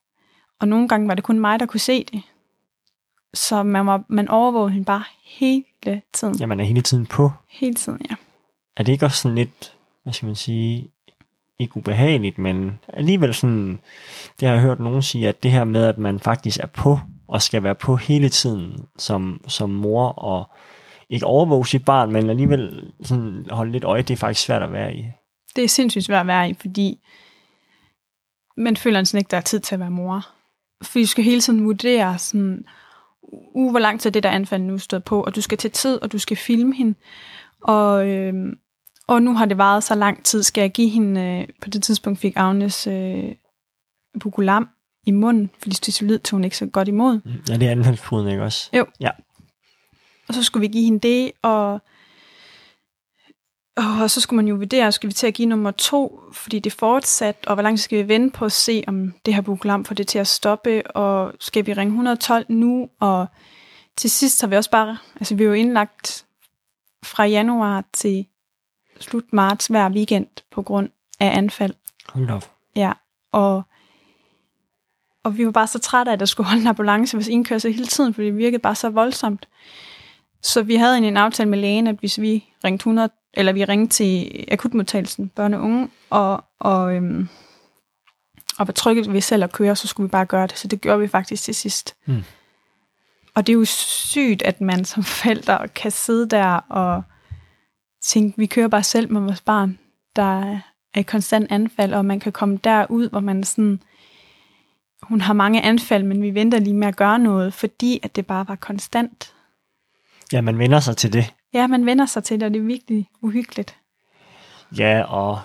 Og 0.61 0.69
nogle 0.69 0.89
gange 0.89 1.09
var 1.09 1.15
det 1.15 1.25
kun 1.25 1.39
mig, 1.41 1.61
der 1.61 1.67
kunne 1.67 1.81
se 1.81 2.05
det. 2.05 2.23
Så 3.35 3.63
man, 3.63 3.87
var, 3.87 4.05
man 4.09 4.29
overvågede 4.29 4.71
hende 4.73 4.85
bare 4.85 5.05
hele 5.25 6.03
tiden. 6.13 6.35
Ja, 6.39 6.47
man 6.47 6.61
er 6.61 6.65
hele 6.65 6.83
tiden 6.83 7.07
på. 7.07 7.31
Hele 7.49 7.75
tiden, 7.75 8.01
ja. 8.11 8.15
Er 8.77 8.83
det 8.83 8.93
ikke 8.93 9.07
også 9.07 9.19
sådan 9.23 9.35
lidt, 9.35 9.77
hvad 10.03 10.13
skal 10.13 10.27
man 10.27 10.37
sige, 10.37 10.91
ikke 11.59 11.77
ubehageligt, 11.77 12.39
men 12.39 12.79
alligevel 12.89 13.35
sådan, 13.35 13.81
det 14.41 14.49
har 14.49 14.55
jeg 14.55 14.63
hørt 14.63 14.81
nogen 14.81 15.03
sige, 15.03 15.29
at 15.29 15.43
det 15.43 15.51
her 15.51 15.65
med, 15.65 15.85
at 15.85 15.99
man 15.99 16.21
faktisk 16.21 16.61
er 16.61 16.67
på, 16.67 16.99
og 17.29 17.43
skal 17.43 17.63
være 17.63 17.75
på 17.75 17.97
hele 17.97 18.29
tiden 18.29 18.87
som, 18.99 19.41
som 19.49 19.71
mor, 19.71 20.09
og 20.09 20.51
ikke 21.11 21.27
overvåge 21.27 21.67
sit 21.67 21.85
barn, 21.85 22.13
men 22.13 22.31
alligevel 22.31 22.93
sådan 23.03 23.47
holde 23.51 23.73
lidt 23.73 23.85
øje, 23.85 24.03
det 24.03 24.11
er 24.11 24.19
faktisk 24.19 24.47
svært 24.47 24.63
at 24.63 24.73
være 24.73 24.95
i. 24.95 25.05
Det 25.57 25.65
er 25.65 25.69
sindssygt 25.69 26.05
svært 26.05 26.21
at 26.21 26.27
være 26.27 26.51
i, 26.51 26.55
fordi 26.55 26.99
man 28.57 28.77
føler 28.77 29.05
sådan 29.05 29.19
ikke, 29.19 29.31
der 29.31 29.37
er 29.37 29.41
tid 29.41 29.61
til 29.61 29.75
at 29.75 29.81
være 29.81 29.91
mor. 29.91 30.27
For 30.83 30.99
du 30.99 31.07
skal 31.07 31.25
hele 31.25 31.41
tiden 31.41 31.65
vurdere, 31.65 32.19
sådan, 32.19 32.65
uh, 33.55 33.71
hvor 33.71 33.81
lang 33.81 34.01
tid 34.01 34.11
det 34.11 34.23
der 34.23 34.31
anfald 34.31 34.63
nu 34.63 34.79
stået 34.79 35.05
på, 35.05 35.23
og 35.23 35.37
du 35.37 35.41
skal 35.41 35.59
til 35.59 35.71
tid, 35.71 36.03
og 36.03 36.13
du 36.13 36.19
skal 36.19 36.37
filme 36.37 36.75
hende. 36.75 36.95
Og, 37.63 38.09
øh, 38.09 38.35
og 39.09 39.23
nu 39.23 39.35
har 39.35 39.47
det 39.47 39.59
varet 39.59 39.85
så 39.85 39.95
lang 39.95 40.25
tid, 40.25 40.43
skal 40.43 40.63
jeg 40.63 40.73
give 40.73 40.89
hende, 40.89 41.21
øh, 41.21 41.49
på 41.63 41.71
det 41.71 41.83
tidspunkt 41.83 42.19
fik 42.19 42.33
Agnes 42.37 42.87
øh, 42.87 43.35
bukulam 44.21 44.69
i 45.07 45.11
munden, 45.11 45.51
fordi 45.63 45.75
stisolid 45.75 46.19
tog 46.19 46.37
hun 46.37 46.45
ikke 46.45 46.57
så 46.57 46.67
godt 46.67 46.89
imod. 46.89 47.21
Ja, 47.49 47.57
det 47.57 47.67
er 47.67 47.71
anfaldsbruden, 47.71 48.29
ikke 48.29 48.43
også? 48.43 48.71
Jo. 48.77 48.87
Ja. 49.01 49.11
og 50.29 50.35
så 50.35 50.43
skulle 50.43 50.61
vi 50.61 50.73
give 50.73 50.85
hende 50.85 51.01
det, 51.01 51.33
og, 51.43 51.81
og 53.77 54.11
så 54.11 54.21
skulle 54.21 54.37
man 54.37 54.49
jo 54.49 54.55
vurdere, 54.55 54.93
skal 54.93 55.09
vi 55.09 55.13
til 55.13 55.27
at 55.27 55.35
give 55.35 55.49
nummer 55.49 55.71
to, 55.71 56.21
fordi 56.33 56.59
det 56.59 56.73
fortsat, 56.73 57.37
og 57.47 57.55
hvor 57.55 57.63
lang 57.63 57.77
tid 57.79 57.83
skal 57.83 57.99
vi 57.99 58.09
vente 58.09 58.39
på 58.39 58.45
at 58.45 58.53
se, 58.53 58.85
om 58.87 59.15
det 59.27 59.35
her 59.35 59.41
bukolam 59.41 59.85
får 59.85 59.95
det 59.95 60.07
til 60.07 60.19
at 60.19 60.27
stoppe, 60.27 60.97
og 60.97 61.33
skal 61.41 61.67
vi 61.67 61.73
ringe 61.73 61.91
112 61.91 62.47
nu, 62.49 62.89
og 63.01 63.27
til 63.97 64.11
sidst 64.11 64.41
har 64.41 64.49
vi 64.49 64.57
også 64.57 64.71
bare, 64.71 64.99
altså 65.17 65.35
vi 65.35 65.43
er 65.43 65.49
jo 65.49 65.53
indlagt 65.53 66.27
fra 67.05 67.25
januar 67.25 67.85
til 67.93 68.27
slut 69.01 69.33
marts 69.33 69.67
hver 69.67 69.91
weekend 69.91 70.27
på 70.51 70.63
grund 70.63 70.91
af 71.21 71.37
anfald. 71.37 71.75
Hold 72.09 72.31
op. 72.31 72.51
Ja, 72.77 72.93
og, 73.33 73.63
og 75.25 75.39
vi 75.39 75.47
var 75.47 75.53
bare 75.53 75.67
så 75.67 75.79
trætte 75.79 76.11
af, 76.11 76.13
at 76.13 76.21
der 76.21 76.27
skulle 76.27 76.47
holde 76.47 76.61
en 76.61 76.67
ambulance 76.67 77.17
hvis 77.17 77.29
indkørsel 77.29 77.73
hele 77.73 77.87
tiden, 77.87 78.15
fordi 78.15 78.27
det 78.27 78.37
virkede 78.37 78.63
bare 78.63 78.75
så 78.75 78.91
voldsomt. 78.91 79.49
Så 80.43 80.63
vi 80.63 80.77
havde 80.77 80.99
en, 80.99 81.17
aftale 81.17 81.51
med 81.51 81.59
lægen, 81.59 81.87
at 81.87 81.97
hvis 82.01 82.21
vi 82.21 82.45
ringte 82.65 82.83
100, 82.83 83.11
eller 83.35 83.53
vi 83.53 83.65
ringte 83.65 83.95
til 83.95 84.45
akutmodtagelsen, 84.51 85.29
børne 85.29 85.57
og 85.57 85.63
unge, 85.63 85.89
og, 86.11 86.45
og, 86.59 86.95
øhm, 86.95 87.29
og 88.59 88.67
var 88.67 88.73
trykket 88.73 89.13
ved 89.13 89.21
selv 89.21 89.45
at 89.45 89.53
køre, 89.53 89.77
så 89.77 89.89
skulle 89.89 90.09
vi 90.09 90.11
bare 90.11 90.27
gøre 90.27 90.47
det. 90.47 90.59
Så 90.59 90.69
det 90.69 90.81
gjorde 90.81 91.01
vi 91.01 91.09
faktisk 91.09 91.43
til 91.43 91.55
sidst. 91.55 91.97
Mm. 92.07 92.25
Og 93.35 93.47
det 93.47 93.53
er 93.53 93.59
jo 93.59 93.65
sygt, 93.65 94.43
at 94.43 94.61
man 94.61 94.85
som 94.85 95.03
forælder 95.05 95.67
kan 95.67 95.91
sidde 95.91 96.29
der 96.29 96.47
og 96.69 97.03
tænke, 98.09 98.39
vi 98.39 98.47
kører 98.47 98.69
bare 98.69 98.83
selv 98.83 99.13
med 99.13 99.21
vores 99.21 99.41
barn, 99.41 99.79
der 100.17 100.61
er 100.95 100.99
i 100.99 101.03
konstant 101.03 101.53
anfald, 101.53 101.95
og 101.95 102.05
man 102.05 102.21
kan 102.21 102.33
komme 102.33 102.59
derud, 102.65 103.09
hvor 103.11 103.21
man 103.21 103.45
sådan, 103.45 103.83
hun 105.03 105.21
har 105.21 105.33
mange 105.33 105.63
anfald, 105.63 106.05
men 106.05 106.23
vi 106.23 106.35
venter 106.35 106.59
lige 106.59 106.75
med 106.75 106.89
at 106.89 106.97
gøre 106.97 107.19
noget, 107.19 107.55
fordi 107.55 108.01
at 108.03 108.17
det 108.17 108.27
bare 108.27 108.49
var 108.49 108.55
konstant. 108.57 109.35
Ja, 110.33 110.41
man 110.41 110.59
vender 110.59 110.81
sig 110.81 110.97
til 110.97 111.13
det. 111.13 111.35
Ja, 111.55 111.67
man 111.67 111.87
vender 111.87 112.07
sig 112.07 112.25
til 112.25 112.41
det, 112.41 112.47
og 112.47 112.55
det 112.55 112.61
er 112.61 112.65
virkelig 112.65 113.09
uhyggeligt. 113.23 113.77
Ja, 114.79 115.03
og 115.03 115.41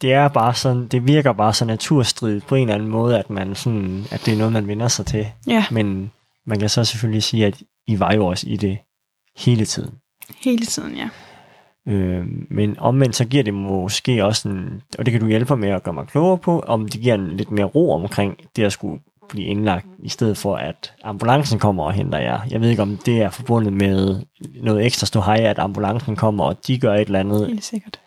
det 0.00 0.12
er 0.12 0.28
bare 0.28 0.54
sådan, 0.54 0.88
det 0.88 1.06
virker 1.06 1.32
bare 1.32 1.54
så 1.54 1.64
naturstridigt 1.64 2.46
på 2.46 2.54
en 2.54 2.62
eller 2.62 2.74
anden 2.74 2.88
måde, 2.88 3.18
at 3.18 3.30
man 3.30 3.54
sådan, 3.54 4.04
at 4.10 4.22
det 4.26 4.34
er 4.34 4.38
noget, 4.38 4.52
man 4.52 4.68
vender 4.68 4.88
sig 4.88 5.06
til. 5.06 5.26
Ja, 5.46 5.64
Men 5.70 6.12
man 6.46 6.58
kan 6.58 6.68
så 6.68 6.84
selvfølgelig 6.84 7.22
sige, 7.22 7.46
at 7.46 7.62
I 7.86 8.00
var 8.00 8.12
jo 8.14 8.26
også 8.26 8.46
i 8.48 8.56
det 8.56 8.78
hele 9.36 9.64
tiden. 9.64 9.94
hele 10.44 10.66
tiden, 10.66 10.96
ja. 10.96 11.08
Øh, 11.88 12.24
men 12.50 12.78
omvendt 12.78 13.16
så 13.16 13.24
giver 13.24 13.42
det 13.42 13.54
måske 13.54 14.24
også 14.24 14.48
en, 14.48 14.82
og 14.98 15.06
det 15.06 15.12
kan 15.12 15.20
du 15.20 15.26
hjælpe 15.26 15.52
mig 15.52 15.58
med 15.58 15.68
at 15.68 15.82
gøre 15.82 15.94
mig 15.94 16.06
klogere 16.06 16.38
på, 16.38 16.60
om 16.60 16.88
det 16.88 17.00
giver 17.00 17.14
en 17.14 17.36
lidt 17.36 17.50
mere 17.50 17.64
ro 17.64 17.92
omkring 17.92 18.36
det 18.56 18.64
at 18.64 18.72
skulle 18.72 19.00
blive 19.28 19.46
indlagt, 19.46 19.86
i 19.98 20.08
stedet 20.08 20.36
for 20.36 20.56
at 20.56 20.94
ambulancen 21.04 21.58
kommer 21.58 21.84
og 21.84 21.92
henter 21.92 22.18
jer. 22.18 22.40
Jeg 22.50 22.60
ved 22.60 22.70
ikke, 22.70 22.82
om 22.82 22.96
det 22.96 23.22
er 23.22 23.30
forbundet 23.30 23.72
med 23.72 24.22
noget 24.62 24.86
ekstra 24.86 25.06
ståhej, 25.06 25.36
at 25.36 25.58
ambulancen 25.58 26.16
kommer, 26.16 26.44
og 26.44 26.66
de 26.66 26.80
gør 26.80 26.94
et 26.94 27.00
eller 27.00 27.20
andet, 27.20 27.46
Helt 27.46 27.64
sikkert. 27.64 28.00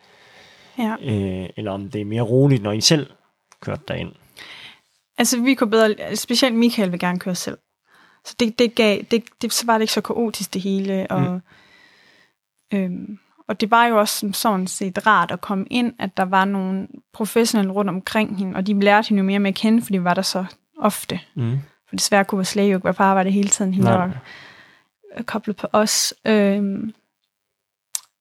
Ja. 0.78 0.94
øh, 1.04 1.48
eller 1.56 1.70
om 1.72 1.90
det 1.90 2.00
er 2.00 2.04
mere 2.04 2.22
roligt, 2.22 2.62
når 2.62 2.72
I 2.72 2.80
selv 2.80 3.06
kørte 3.60 3.82
derind. 3.88 4.12
Altså, 5.18 5.40
vi 5.40 5.54
kunne 5.54 5.70
bedre, 5.70 6.16
specielt 6.16 6.54
Michael 6.54 6.92
vil 6.92 7.00
gerne 7.00 7.18
køre 7.18 7.34
selv. 7.34 7.58
Så 8.24 8.34
det, 8.40 8.58
det 8.58 8.74
gav, 8.74 9.02
det, 9.10 9.24
det, 9.42 9.52
så 9.52 9.66
var 9.66 9.74
det 9.74 9.82
ikke 9.82 9.92
så 9.92 10.00
kaotisk 10.00 10.54
det 10.54 10.62
hele, 10.62 11.06
og, 11.10 11.20
mm. 12.72 12.78
øhm, 12.78 13.18
og 13.48 13.60
det 13.60 13.70
var 13.70 13.86
jo 13.86 13.98
også 13.98 14.18
som 14.18 14.32
sådan 14.32 14.66
set 14.66 15.06
rart 15.06 15.30
at 15.30 15.40
komme 15.40 15.66
ind, 15.70 15.94
at 15.98 16.16
der 16.16 16.22
var 16.22 16.44
nogle 16.44 16.88
professionelle 17.12 17.72
rundt 17.72 17.88
omkring 17.88 18.38
hende, 18.38 18.56
og 18.56 18.66
de 18.66 18.80
lærte 18.80 19.08
hende 19.08 19.20
jo 19.20 19.24
mere 19.24 19.38
med 19.38 19.48
at 19.48 19.54
kende, 19.54 19.82
fordi 19.82 19.98
var 19.98 20.14
der 20.14 20.22
så 20.22 20.44
ofte. 20.78 21.20
Mm. 21.34 21.58
For 21.88 21.96
desværre 21.96 22.24
kunne 22.24 22.36
vores 22.36 22.54
læge 22.54 22.70
jo 22.70 22.76
ikke 22.76 22.84
være 22.84 22.94
på 22.94 23.02
arbejde 23.02 23.30
hele 23.30 23.48
tiden. 23.48 23.74
Hende 23.74 23.90
var 23.90 24.22
koblet 25.26 25.56
på 25.56 25.66
os. 25.72 26.14
Øhm, 26.24 26.94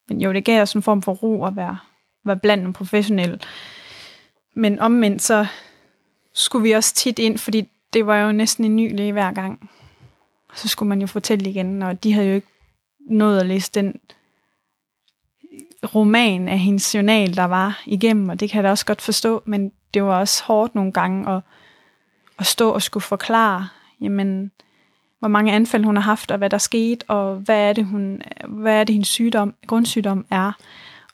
men 0.10 0.22
jo, 0.22 0.34
det 0.34 0.46
gav 0.46 0.62
os 0.62 0.74
en 0.74 0.82
form 0.82 1.02
for 1.02 1.14
ro 1.14 1.46
at 1.46 1.56
være, 1.56 1.78
være 2.26 2.38
blandt 2.38 2.66
en 2.66 2.74
professionel. 2.74 3.44
Men 4.56 4.80
omvendt 4.80 5.22
så 5.22 5.46
skulle 6.34 6.64
vi 6.64 6.72
også 6.72 6.96
tit 6.96 7.20
ind, 7.20 7.38
fordi 7.38 7.70
det 7.94 8.06
var 8.06 8.18
jo 8.18 8.32
næsten 8.32 8.66
en 8.66 8.76
ny 8.76 8.96
læge 8.96 9.12
hver 9.12 9.32
gang. 9.32 9.70
Så 10.54 10.68
skulle 10.68 10.90
man 10.90 11.02
jo 11.02 11.08
fortælle 11.08 11.50
igen, 11.50 11.82
og 11.82 12.04
de 12.04 12.14
havde 12.14 12.28
jo 12.28 12.34
ikke 12.34 12.48
nået 13.10 13.40
at 13.40 13.46
læse 13.46 13.72
den 13.74 14.00
roman 15.96 16.48
af 16.48 16.60
hendes 16.60 16.96
journal, 16.96 17.36
der 17.36 17.44
var 17.44 17.82
igennem, 17.86 18.30
og 18.30 18.40
det 18.40 18.50
kan 18.50 18.56
jeg 18.56 18.64
da 18.64 18.70
også 18.70 18.86
godt 18.86 19.02
forstå, 19.02 19.44
men 19.46 19.72
det 19.94 20.04
var 20.04 20.20
også 20.20 20.44
hårdt 20.44 20.76
nogle 20.76 20.92
gange 20.92 21.32
at, 21.32 21.42
at 22.40 22.46
stå 22.46 22.70
og 22.70 22.82
skulle 22.82 23.04
forklare, 23.04 23.68
jamen, 24.02 24.52
hvor 25.20 25.28
mange 25.28 25.54
anfald 25.54 25.84
hun 25.84 25.96
har 25.96 26.04
haft, 26.04 26.32
og 26.32 26.38
hvad 26.38 26.50
der 26.50 26.58
skete, 26.58 27.10
og 27.10 27.36
hvad 27.36 27.70
er 27.70 27.74
det, 27.74 27.86
hun, 27.86 28.22
hvad 28.48 28.80
er 28.80 28.84
det 28.84 28.94
hendes 28.94 29.08
sygdom, 29.10 29.54
grundsygdom 29.68 30.26
er. 30.32 30.52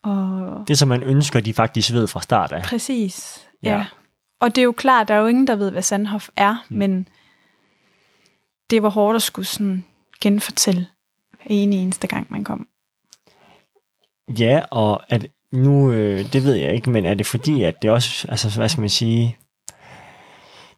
Og 0.02 0.64
Det, 0.68 0.78
som 0.78 0.88
man 0.88 1.04
ønsker, 1.04 1.40
de 1.40 1.54
faktisk 1.54 1.94
ved 1.94 2.08
fra 2.08 2.22
start 2.22 2.52
af. 2.52 2.64
præcis, 2.64 3.48
Ja. 3.64 3.78
ja. 3.78 3.86
Og 4.40 4.56
det 4.56 4.62
er 4.62 4.66
jo 4.66 4.72
klart, 4.72 5.08
der 5.08 5.14
er 5.14 5.20
jo 5.20 5.28
ingen, 5.28 5.48
der 5.48 5.56
ved, 5.56 5.72
hvad 5.72 5.82
Sandhoff 5.82 6.30
er, 6.36 6.66
mm. 6.70 6.78
men 6.78 7.08
det 8.70 8.84
var 8.84 8.90
hårdt 8.90 9.16
at 9.16 9.22
skulle 9.22 9.46
sådan 9.46 9.86
genfortælle 10.22 10.88
en 11.46 11.74
eneste 11.74 12.08
gang, 12.08 12.28
man 12.30 12.44
kom. 12.44 12.68
Ja, 14.40 14.62
og 14.72 15.14
at 15.14 15.28
nu, 15.52 15.92
øh, 15.92 16.34
det 16.34 16.44
ved 16.44 16.54
jeg 16.54 16.74
ikke, 16.74 16.90
men 16.90 17.06
er 17.06 17.14
det 17.14 17.26
fordi, 17.26 17.64
at 17.64 17.82
det 17.82 17.92
også, 17.92 18.28
altså 18.30 18.60
hvad 18.60 18.70
skal 18.70 18.82
man 18.82 18.90
sige, 18.90 19.38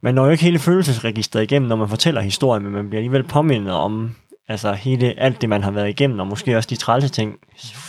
man 0.01 0.15
når 0.15 0.25
jo 0.25 0.31
ikke 0.31 0.43
hele 0.43 0.59
følelsesregistret 0.59 1.43
igennem, 1.43 1.69
når 1.69 1.75
man 1.75 1.89
fortæller 1.89 2.21
historien, 2.21 2.63
men 2.63 2.71
man 2.71 2.89
bliver 2.89 2.99
alligevel 2.99 3.23
påmindet 3.23 3.73
om 3.73 4.15
altså 4.47 4.73
hele, 4.73 5.19
alt 5.19 5.41
det, 5.41 5.49
man 5.49 5.63
har 5.63 5.71
været 5.71 5.89
igennem, 5.89 6.19
og 6.19 6.27
måske 6.27 6.57
også 6.57 6.69
de 6.69 6.75
trælse 6.75 7.09
ting, 7.09 7.39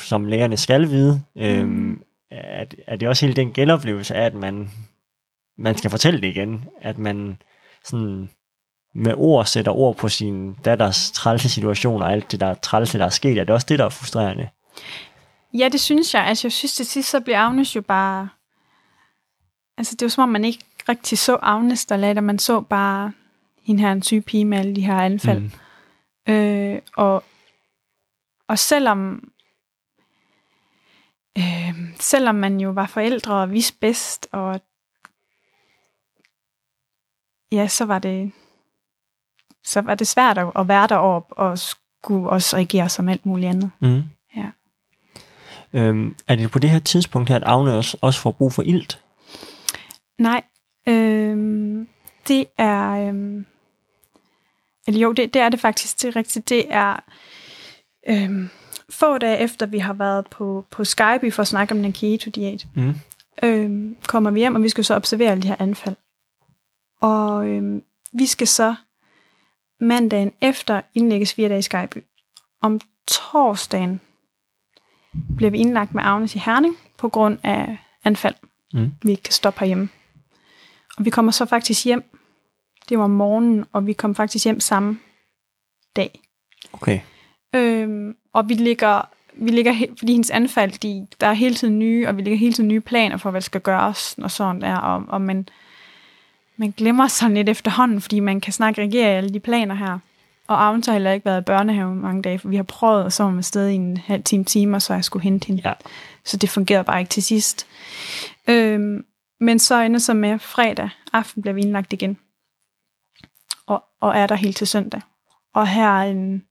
som 0.05 0.25
lægerne 0.25 0.57
skal 0.57 0.90
vide. 0.90 1.23
Mm. 1.37 1.42
Øhm, 1.42 2.03
er, 2.31 2.64
er 2.87 2.96
det 2.96 3.09
også 3.09 3.27
hele 3.27 3.37
den 3.37 3.53
genoplevelse 3.53 4.14
af, 4.14 4.27
at 4.27 4.35
man, 4.35 4.70
man 5.59 5.77
skal 5.77 5.90
fortælle 5.90 6.20
det 6.20 6.27
igen, 6.27 6.64
at 6.81 6.99
man 6.99 7.37
sådan 7.85 8.31
med 8.94 9.14
ord 9.16 9.46
sætter 9.46 9.73
ord 9.73 9.96
på 9.96 10.09
sin 10.09 10.55
datters 10.55 11.11
trælse 11.11 11.49
situation, 11.49 12.03
og 12.03 12.12
alt 12.12 12.33
det 12.33 12.40
der 12.40 12.55
trælse, 12.55 12.99
der 12.99 13.05
er 13.05 13.09
sket, 13.09 13.38
er 13.38 13.44
det 13.44 13.55
også 13.55 13.66
det, 13.68 13.79
der 13.79 13.85
er 13.85 13.88
frustrerende? 13.88 14.49
Ja, 15.55 15.69
det 15.69 15.81
synes 15.81 16.15
jeg. 16.15 16.25
Altså, 16.25 16.47
jeg 16.47 16.53
synes 16.53 16.75
til 16.75 16.87
sidst, 16.87 17.11
så 17.11 17.21
blev 17.21 17.35
Agnes 17.35 17.77
jo 17.77 17.81
bare... 17.81 18.29
Altså, 19.79 19.95
det 19.95 20.03
var 20.03 20.09
som 20.09 20.23
om, 20.23 20.29
man 20.29 20.45
ikke 20.45 20.65
rigtig 20.89 21.19
så 21.19 21.39
Agnes, 21.43 21.87
der 21.87 21.97
lagde, 21.97 22.21
man 22.21 22.39
så 22.39 22.61
bare 22.61 23.13
hende 23.63 23.81
her 23.81 23.93
en 23.93 24.03
syge 24.03 24.23
pige 24.23 24.45
med 24.45 24.59
alle 24.59 24.77
de 24.77 24.87
her 24.87 24.97
anfald. 24.97 25.41
Mm. 25.41 26.33
Øh, 26.33 26.83
og, 26.97 27.25
og 28.49 28.59
selvom... 28.59 29.33
Øh, 31.39 31.75
selvom 32.01 32.35
man 32.35 32.61
jo 32.61 32.71
var 32.71 32.87
forældre 32.87 33.35
og 33.35 33.51
vidste 33.51 33.79
bedst, 33.81 34.29
og 34.33 34.61
ja, 37.53 37.69
så 37.69 37.85
var 37.85 37.99
det 37.99 38.33
så 39.65 39.81
var 39.81 39.95
det 39.95 40.07
svært 40.07 40.39
at, 40.39 40.53
at 40.57 40.69
være 40.69 40.87
deroppe 40.87 41.39
og 41.39 41.59
skulle 41.59 42.31
også 42.31 42.57
reagere 42.57 42.89
som 42.89 43.09
alt 43.09 43.27
muligt 43.27 43.49
andet. 43.49 43.71
Mm. 43.81 44.03
Øhm, 45.73 46.17
er 46.29 46.37
det 46.37 46.51
på 46.51 46.59
det 46.59 46.71
her 46.71 46.79
tidspunkt 46.79 47.29
her, 47.29 47.37
at 47.37 47.43
Agne 47.47 47.75
også, 47.75 47.97
også 48.01 48.21
får 48.21 48.31
brug 48.31 48.53
for 48.53 48.63
ilt? 48.63 49.01
Nej, 50.19 50.43
øhm, 50.89 51.89
det 52.29 52.47
er... 52.59 52.91
Øhm, 52.91 53.47
eller 54.87 55.01
jo, 55.01 55.13
det, 55.13 55.35
det 55.35 55.43
er 55.43 55.49
det 55.49 55.61
faktisk, 55.61 56.03
det 56.03 56.09
er 56.09 56.17
rigtigt. 56.17 56.49
Det 56.49 56.65
er 56.75 56.97
øhm, 58.09 58.49
få 58.91 59.19
dage 59.19 59.39
efter, 59.39 59.67
vi 59.67 59.79
har 59.79 59.93
været 59.93 60.27
på, 60.31 60.65
på 60.71 60.85
Skype 60.85 61.31
for 61.31 61.41
at 61.41 61.49
snakke 61.49 61.75
om 61.75 61.83
den 61.83 61.93
keto-diæt, 61.93 62.67
Mm. 62.75 62.95
øhm, 63.43 63.97
kommer 64.07 64.31
vi 64.31 64.39
hjem, 64.41 64.55
og 64.55 64.63
vi 64.63 64.69
skal 64.69 64.85
så 64.85 64.95
observere 64.95 65.31
alle 65.31 65.43
de 65.43 65.49
her 65.49 65.57
anfald. 65.59 65.97
Og 67.01 67.49
øhm, 67.49 67.83
vi 68.13 68.27
skal 68.27 68.47
så 68.47 68.75
mandagen 69.81 70.33
efter 70.41 70.81
indlægges 70.95 71.35
fire 71.35 71.49
dage 71.49 71.59
i 71.59 71.63
Skype. 71.63 72.03
Om 72.63 72.81
torsdagen 73.09 74.01
bliver 75.37 75.51
vi 75.51 75.59
indlagt 75.59 75.94
med 75.94 76.03
Agnes 76.03 76.35
i 76.35 76.38
Herning 76.38 76.77
på 76.99 77.09
grund 77.09 77.38
af 77.42 77.79
anfald. 78.05 78.35
Mm. 78.73 78.92
Vi 79.03 79.11
ikke 79.11 79.23
kan 79.23 79.33
stoppe 79.33 79.61
herhjemme. 79.61 79.88
Og 80.99 81.05
vi 81.05 81.11
kommer 81.11 81.33
så 81.33 81.46
faktisk 81.46 81.85
hjem. 81.85 82.05
Det 82.88 82.99
var 82.99 83.05
om 83.05 83.11
morgenen, 83.11 83.64
og 83.73 83.87
vi 83.87 83.92
kom 83.92 84.14
faktisk 84.14 84.44
hjem 84.44 84.61
samme 84.61 84.99
dag. 85.96 86.20
Okay. 86.73 87.01
Øhm, 87.55 88.16
og 88.33 88.49
vi 88.49 88.55
ligger, 88.55 89.09
vi 89.35 89.51
ligger 89.51 89.75
fordi 89.99 90.12
hendes 90.12 90.31
anfald, 90.31 90.73
de, 90.73 91.07
der 91.20 91.27
er 91.27 91.33
hele 91.33 91.55
tiden 91.55 91.79
nye, 91.79 92.09
og 92.09 92.16
vi 92.16 92.23
ligger 92.23 92.38
hele 92.38 92.53
tiden 92.53 92.68
nye 92.68 92.81
planer 92.81 93.16
for, 93.16 93.31
hvad 93.31 93.40
der 93.40 93.44
skal 93.44 93.61
gøres, 93.61 94.14
og 94.18 94.31
sådan 94.31 94.61
der. 94.61 94.77
Og, 94.77 95.05
og 95.09 95.20
man, 95.20 95.49
man 96.57 96.70
glemmer 96.70 97.07
sådan 97.07 97.35
lidt 97.35 97.49
efterhånden, 97.49 98.01
fordi 98.01 98.20
man 98.20 98.40
kan 98.40 98.53
snakke 98.53 98.81
reagere 98.81 99.12
i 99.12 99.16
alle 99.16 99.31
de 99.31 99.40
planer 99.40 99.75
her. 99.75 99.99
Og 100.51 100.67
Agnes 100.67 100.87
har 100.87 100.93
heller 100.93 101.13
ikke 101.13 101.27
været 101.27 101.41
i 101.41 101.45
børnehave 101.45 101.95
mange 101.95 102.23
dage, 102.23 102.39
for 102.39 102.49
vi 102.49 102.57
har 102.57 102.63
prøvet 102.63 103.05
at 103.05 103.13
sove 103.13 103.39
afsted 103.39 103.69
i 103.69 103.75
en 103.75 103.97
halv 103.97 104.23
time, 104.23 104.45
timer, 104.45 104.79
så 104.79 104.95
jeg 104.95 105.05
skulle 105.05 105.23
hente 105.23 105.47
hende. 105.47 105.63
Ja. 105.65 105.73
Så 106.25 106.37
det 106.37 106.51
fungerede 106.51 106.85
bare 106.85 107.01
ikke 107.01 107.11
til 107.11 107.23
sidst. 107.23 107.67
Øhm, 108.49 109.05
men 109.41 109.59
så 109.59 109.81
ender 109.81 109.99
så 109.99 110.15
med 110.15 110.39
fredag 110.39 110.91
aften 111.13 111.43
bliver 111.43 111.55
vi 111.55 111.61
indlagt 111.61 111.93
igen. 111.93 112.19
Og, 113.67 113.85
og 114.01 114.17
er 114.17 114.27
der 114.27 114.35
helt 114.35 114.57
til 114.57 114.67
søndag. 114.67 115.01
Og 115.55 115.69
her 115.69 116.01
en, 116.01 116.45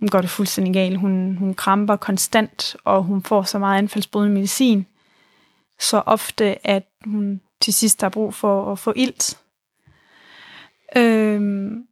hun 0.00 0.08
går 0.08 0.20
det 0.20 0.30
fuldstændig 0.30 0.74
galt. 0.74 0.98
Hun, 0.98 1.36
hun 1.36 1.54
kramper 1.54 1.96
konstant, 1.96 2.76
og 2.84 3.02
hun 3.02 3.22
får 3.22 3.42
så 3.42 3.58
meget 3.58 3.78
anfaldsbrydende 3.78 4.34
medicin, 4.34 4.86
så 5.80 6.02
ofte, 6.06 6.66
at 6.66 6.88
hun 7.04 7.40
til 7.60 7.74
sidst 7.74 8.00
har 8.00 8.08
brug 8.08 8.34
for 8.34 8.72
at 8.72 8.78
få 8.78 8.92
ilt. 8.96 9.38
Øhm, 10.96 11.86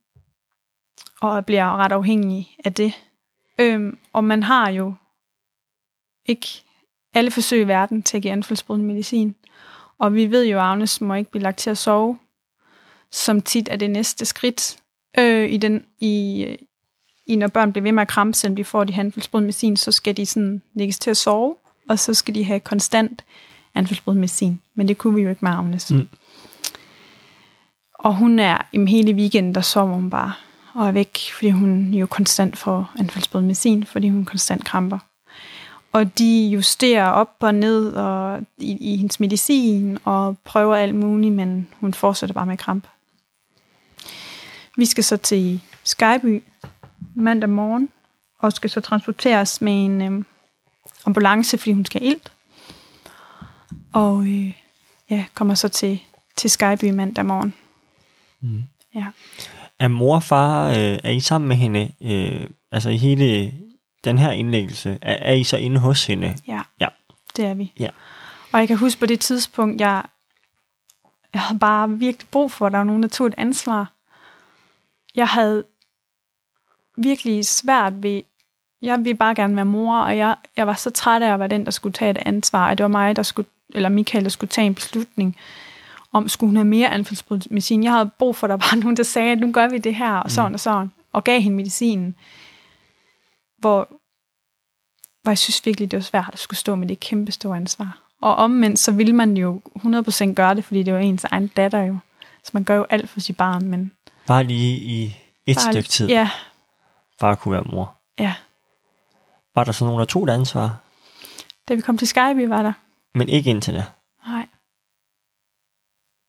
og 1.20 1.46
bliver 1.46 1.76
ret 1.76 1.92
afhængig 1.92 2.56
af 2.64 2.74
det. 2.74 2.92
Øhm, 3.58 3.98
og 4.12 4.24
man 4.24 4.42
har 4.42 4.70
jo 4.70 4.94
ikke 6.26 6.48
alle 7.14 7.30
forsøg 7.30 7.60
i 7.60 7.68
verden 7.68 8.02
til 8.02 8.16
at 8.16 8.22
give 8.22 8.32
anfaldsbrydende 8.32 8.86
medicin. 8.86 9.34
Og 9.98 10.14
vi 10.14 10.30
ved 10.30 10.46
jo, 10.46 10.58
at 10.58 10.64
Agnes 10.64 11.00
må 11.00 11.14
ikke 11.14 11.30
blive 11.30 11.42
lagt 11.42 11.58
til 11.58 11.70
at 11.70 11.78
sove, 11.78 12.18
som 13.10 13.40
tit 13.40 13.68
er 13.70 13.76
det 13.76 13.90
næste 13.90 14.24
skridt 14.24 14.76
øh, 15.18 15.50
i 15.50 15.56
den, 15.56 15.84
i, 15.98 16.46
i, 17.26 17.36
når 17.36 17.48
børn 17.48 17.72
bliver 17.72 17.82
ved 17.82 17.92
med 17.92 18.02
at 18.02 18.08
krampe, 18.08 18.36
selvom 18.36 18.56
de 18.56 18.64
får 18.64 18.84
de 18.84 18.94
anfaldsbrydende 18.94 19.46
medicin, 19.46 19.76
så 19.76 19.92
skal 19.92 20.16
de 20.16 20.26
sådan 20.26 20.62
lægges 20.74 20.98
til 20.98 21.10
at 21.10 21.16
sove, 21.16 21.56
og 21.88 21.98
så 21.98 22.14
skal 22.14 22.34
de 22.34 22.44
have 22.44 22.60
konstant 22.60 23.24
anfaldsbrydende 23.74 24.20
medicin. 24.20 24.60
Men 24.74 24.88
det 24.88 24.98
kunne 24.98 25.14
vi 25.14 25.22
jo 25.22 25.28
ikke 25.28 25.44
med 25.44 25.52
Agnes. 25.52 25.90
Mm. 25.90 26.08
Og 27.94 28.16
hun 28.16 28.38
er 28.38 28.58
i 28.72 28.86
hele 28.86 29.12
weekenden, 29.12 29.54
der 29.54 29.60
sover 29.60 29.94
hun 29.94 30.10
bare 30.10 30.32
og 30.74 30.86
er 30.86 30.92
væk, 30.92 31.18
fordi 31.34 31.50
hun 31.50 31.94
jo 31.94 32.06
konstant 32.06 32.58
får 32.58 32.92
anfaldsbrydende 32.98 33.46
medicin, 33.46 33.84
fordi 33.84 34.08
hun 34.08 34.24
konstant 34.24 34.64
kramper. 34.64 34.98
Og 35.92 36.18
de 36.18 36.48
justerer 36.48 37.08
op 37.08 37.36
og 37.40 37.54
ned 37.54 37.92
og 37.92 38.40
i, 38.58 38.92
i 38.92 38.96
hendes 38.96 39.20
medicin 39.20 39.98
og 40.04 40.38
prøver 40.38 40.76
alt 40.76 40.94
muligt, 40.94 41.34
men 41.34 41.68
hun 41.80 41.94
fortsætter 41.94 42.34
bare 42.34 42.46
med 42.46 42.56
kramp. 42.56 42.86
Vi 44.76 44.84
skal 44.84 45.04
så 45.04 45.16
til 45.16 45.60
Skyby 45.84 46.42
mandag 47.14 47.48
morgen, 47.48 47.88
og 48.38 48.52
skal 48.52 48.70
så 48.70 48.80
transporteres 48.80 49.60
med 49.60 49.84
en 49.84 50.02
øh, 50.02 50.24
ambulance, 51.06 51.58
fordi 51.58 51.72
hun 51.72 51.84
skal 51.84 52.02
ild. 52.02 52.20
Og 53.92 54.26
øh, 54.26 54.52
ja, 55.10 55.24
kommer 55.34 55.54
så 55.54 55.68
til, 55.68 56.00
til 56.36 56.50
Skyby 56.50 56.90
mandag 56.90 57.26
morgen. 57.26 57.54
Mm. 58.40 58.62
Ja. 58.94 59.06
Er 59.80 59.88
mor 59.88 60.14
og 60.14 60.22
far, 60.22 60.68
øh, 60.68 60.74
er 61.04 61.10
I 61.10 61.20
sammen 61.20 61.48
med 61.48 61.56
hende, 61.56 61.92
øh, 62.02 62.46
altså 62.72 62.90
i 62.90 62.96
hele 62.96 63.52
den 64.04 64.18
her 64.18 64.30
indlæggelse, 64.30 64.98
er, 65.02 65.12
er 65.12 65.32
I 65.32 65.44
så 65.44 65.56
inde 65.56 65.80
hos 65.80 66.06
hende? 66.06 66.36
Ja, 66.48 66.60
Ja. 66.80 66.88
det 67.36 67.44
er 67.44 67.54
vi. 67.54 67.72
Ja. 67.78 67.88
Og 68.52 68.60
jeg 68.60 68.68
kan 68.68 68.76
huske 68.76 69.00
på 69.00 69.06
det 69.06 69.20
tidspunkt, 69.20 69.80
jeg, 69.80 70.02
jeg 71.34 71.42
havde 71.42 71.58
bare 71.58 71.90
virkelig 71.90 72.28
brug 72.28 72.52
for, 72.52 72.66
at 72.66 72.72
der 72.72 72.78
var 72.78 72.84
nogen, 72.84 73.02
der 73.02 73.08
tog 73.08 73.26
et 73.26 73.34
ansvar. 73.38 73.92
Jeg 75.14 75.26
havde 75.28 75.64
virkelig 76.96 77.46
svært 77.46 78.02
ved, 78.02 78.22
jeg 78.82 78.98
ville 78.98 79.14
bare 79.16 79.34
gerne 79.34 79.56
være 79.56 79.64
mor, 79.64 79.98
og 79.98 80.16
jeg, 80.18 80.36
jeg 80.56 80.66
var 80.66 80.74
så 80.74 80.90
træt 80.90 81.22
af 81.22 81.32
at 81.32 81.38
være 81.38 81.48
den, 81.48 81.64
der 81.64 81.70
skulle 81.70 81.92
tage 81.92 82.10
et 82.10 82.18
ansvar, 82.26 82.68
at 82.70 82.78
det 82.78 82.84
var 82.84 82.88
mig, 82.88 83.16
der 83.16 83.22
skulle, 83.22 83.48
eller 83.74 83.88
Michael, 83.88 84.24
der 84.24 84.30
skulle 84.30 84.48
tage 84.50 84.66
en 84.66 84.74
beslutning 84.74 85.36
om, 86.12 86.28
skulle 86.28 86.48
hun 86.48 86.56
have 86.56 86.64
mere 86.66 86.88
anfaldsbrydende 86.88 87.46
medicin. 87.50 87.84
Jeg 87.84 87.92
havde 87.92 88.10
brug 88.18 88.36
for, 88.36 88.46
at 88.46 88.50
der 88.50 88.56
var 88.56 88.76
nogen, 88.80 88.96
der 88.96 89.02
sagde, 89.02 89.32
at 89.32 89.38
nu 89.38 89.52
gør 89.52 89.68
vi 89.68 89.78
det 89.78 89.94
her, 89.94 90.12
og 90.16 90.30
sådan 90.30 90.54
og 90.54 90.60
sådan, 90.60 90.92
og 91.12 91.24
gav 91.24 91.40
hende 91.40 91.56
medicinen. 91.56 92.14
Hvor, 93.58 93.88
hvor 95.22 95.30
jeg 95.30 95.38
synes 95.38 95.66
virkelig, 95.66 95.90
det 95.90 95.96
var 95.96 96.02
svært 96.02 96.30
at 96.32 96.38
skulle 96.38 96.58
stå 96.58 96.74
med 96.74 96.88
det 96.88 97.00
kæmpe 97.00 97.32
store 97.32 97.56
ansvar. 97.56 97.98
Og 98.20 98.34
omvendt, 98.36 98.78
så 98.78 98.92
ville 98.92 99.12
man 99.12 99.36
jo 99.36 99.60
100% 99.78 100.32
gøre 100.34 100.54
det, 100.54 100.64
fordi 100.64 100.82
det 100.82 100.94
var 100.94 101.00
ens 101.00 101.24
egen 101.24 101.46
datter 101.46 101.78
jo. 101.82 101.98
Så 102.44 102.50
man 102.54 102.64
gør 102.64 102.74
jo 102.76 102.86
alt 102.90 103.08
for 103.08 103.20
sit 103.20 103.36
barn, 103.36 103.64
men... 103.66 103.92
Bare 104.26 104.44
lige 104.44 104.76
i 104.78 105.16
et 105.46 105.56
bare- 105.56 105.72
stykke 105.72 105.88
tid, 105.88 106.08
Ja, 106.08 106.30
bare 107.20 107.36
kunne 107.36 107.52
være 107.52 107.64
mor. 107.72 107.96
ja. 108.18 108.34
Var 109.54 109.64
der 109.64 109.72
så 109.72 109.84
nogen, 109.84 109.98
der 110.00 110.04
tog 110.06 110.24
et 110.24 110.30
ansvar, 110.30 110.76
Da 111.68 111.74
vi 111.74 111.80
kom 111.80 111.98
til 111.98 112.08
Skyby, 112.08 112.46
var 112.48 112.62
der. 112.62 112.72
men 113.14 113.28
ikke 113.28 113.50
indtil 113.50 113.74
det? 113.74 113.84
Nej, 114.26 114.46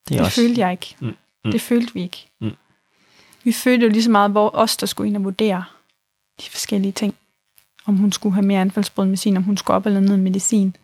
Det 0.09 0.17
det, 0.17 0.19
også... 0.25 0.41
følte 0.41 0.61
jeg 0.61 0.71
ikke. 0.71 0.95
Mm, 0.99 1.15
mm. 1.45 1.51
Det 1.51 1.61
følte 1.61 1.93
vi 1.93 2.01
ikke. 2.01 2.27
Mm. 2.41 2.51
Vi 3.43 3.51
følte 3.51 3.85
jo 3.85 3.91
lige 3.91 4.03
så 4.03 4.09
meget, 4.11 4.31
hvor 4.31 4.55
os, 4.55 4.77
der 4.77 4.87
skulle 4.87 5.07
ind 5.07 5.17
og 5.17 5.23
vurdere 5.23 5.63
de 6.41 6.49
forskellige 6.49 6.91
ting. 6.91 7.15
Om 7.85 7.95
hun 7.97 8.11
skulle 8.11 8.33
have 8.35 8.45
mere 8.45 8.61
anfaldsbrydende 8.61 9.09
medicin, 9.11 9.37
om 9.37 9.43
hun 9.43 9.57
skulle 9.57 9.75
op 9.75 9.85
eller 9.85 9.99
ned 9.99 10.09
med 10.09 10.17
medicin. 10.17 10.75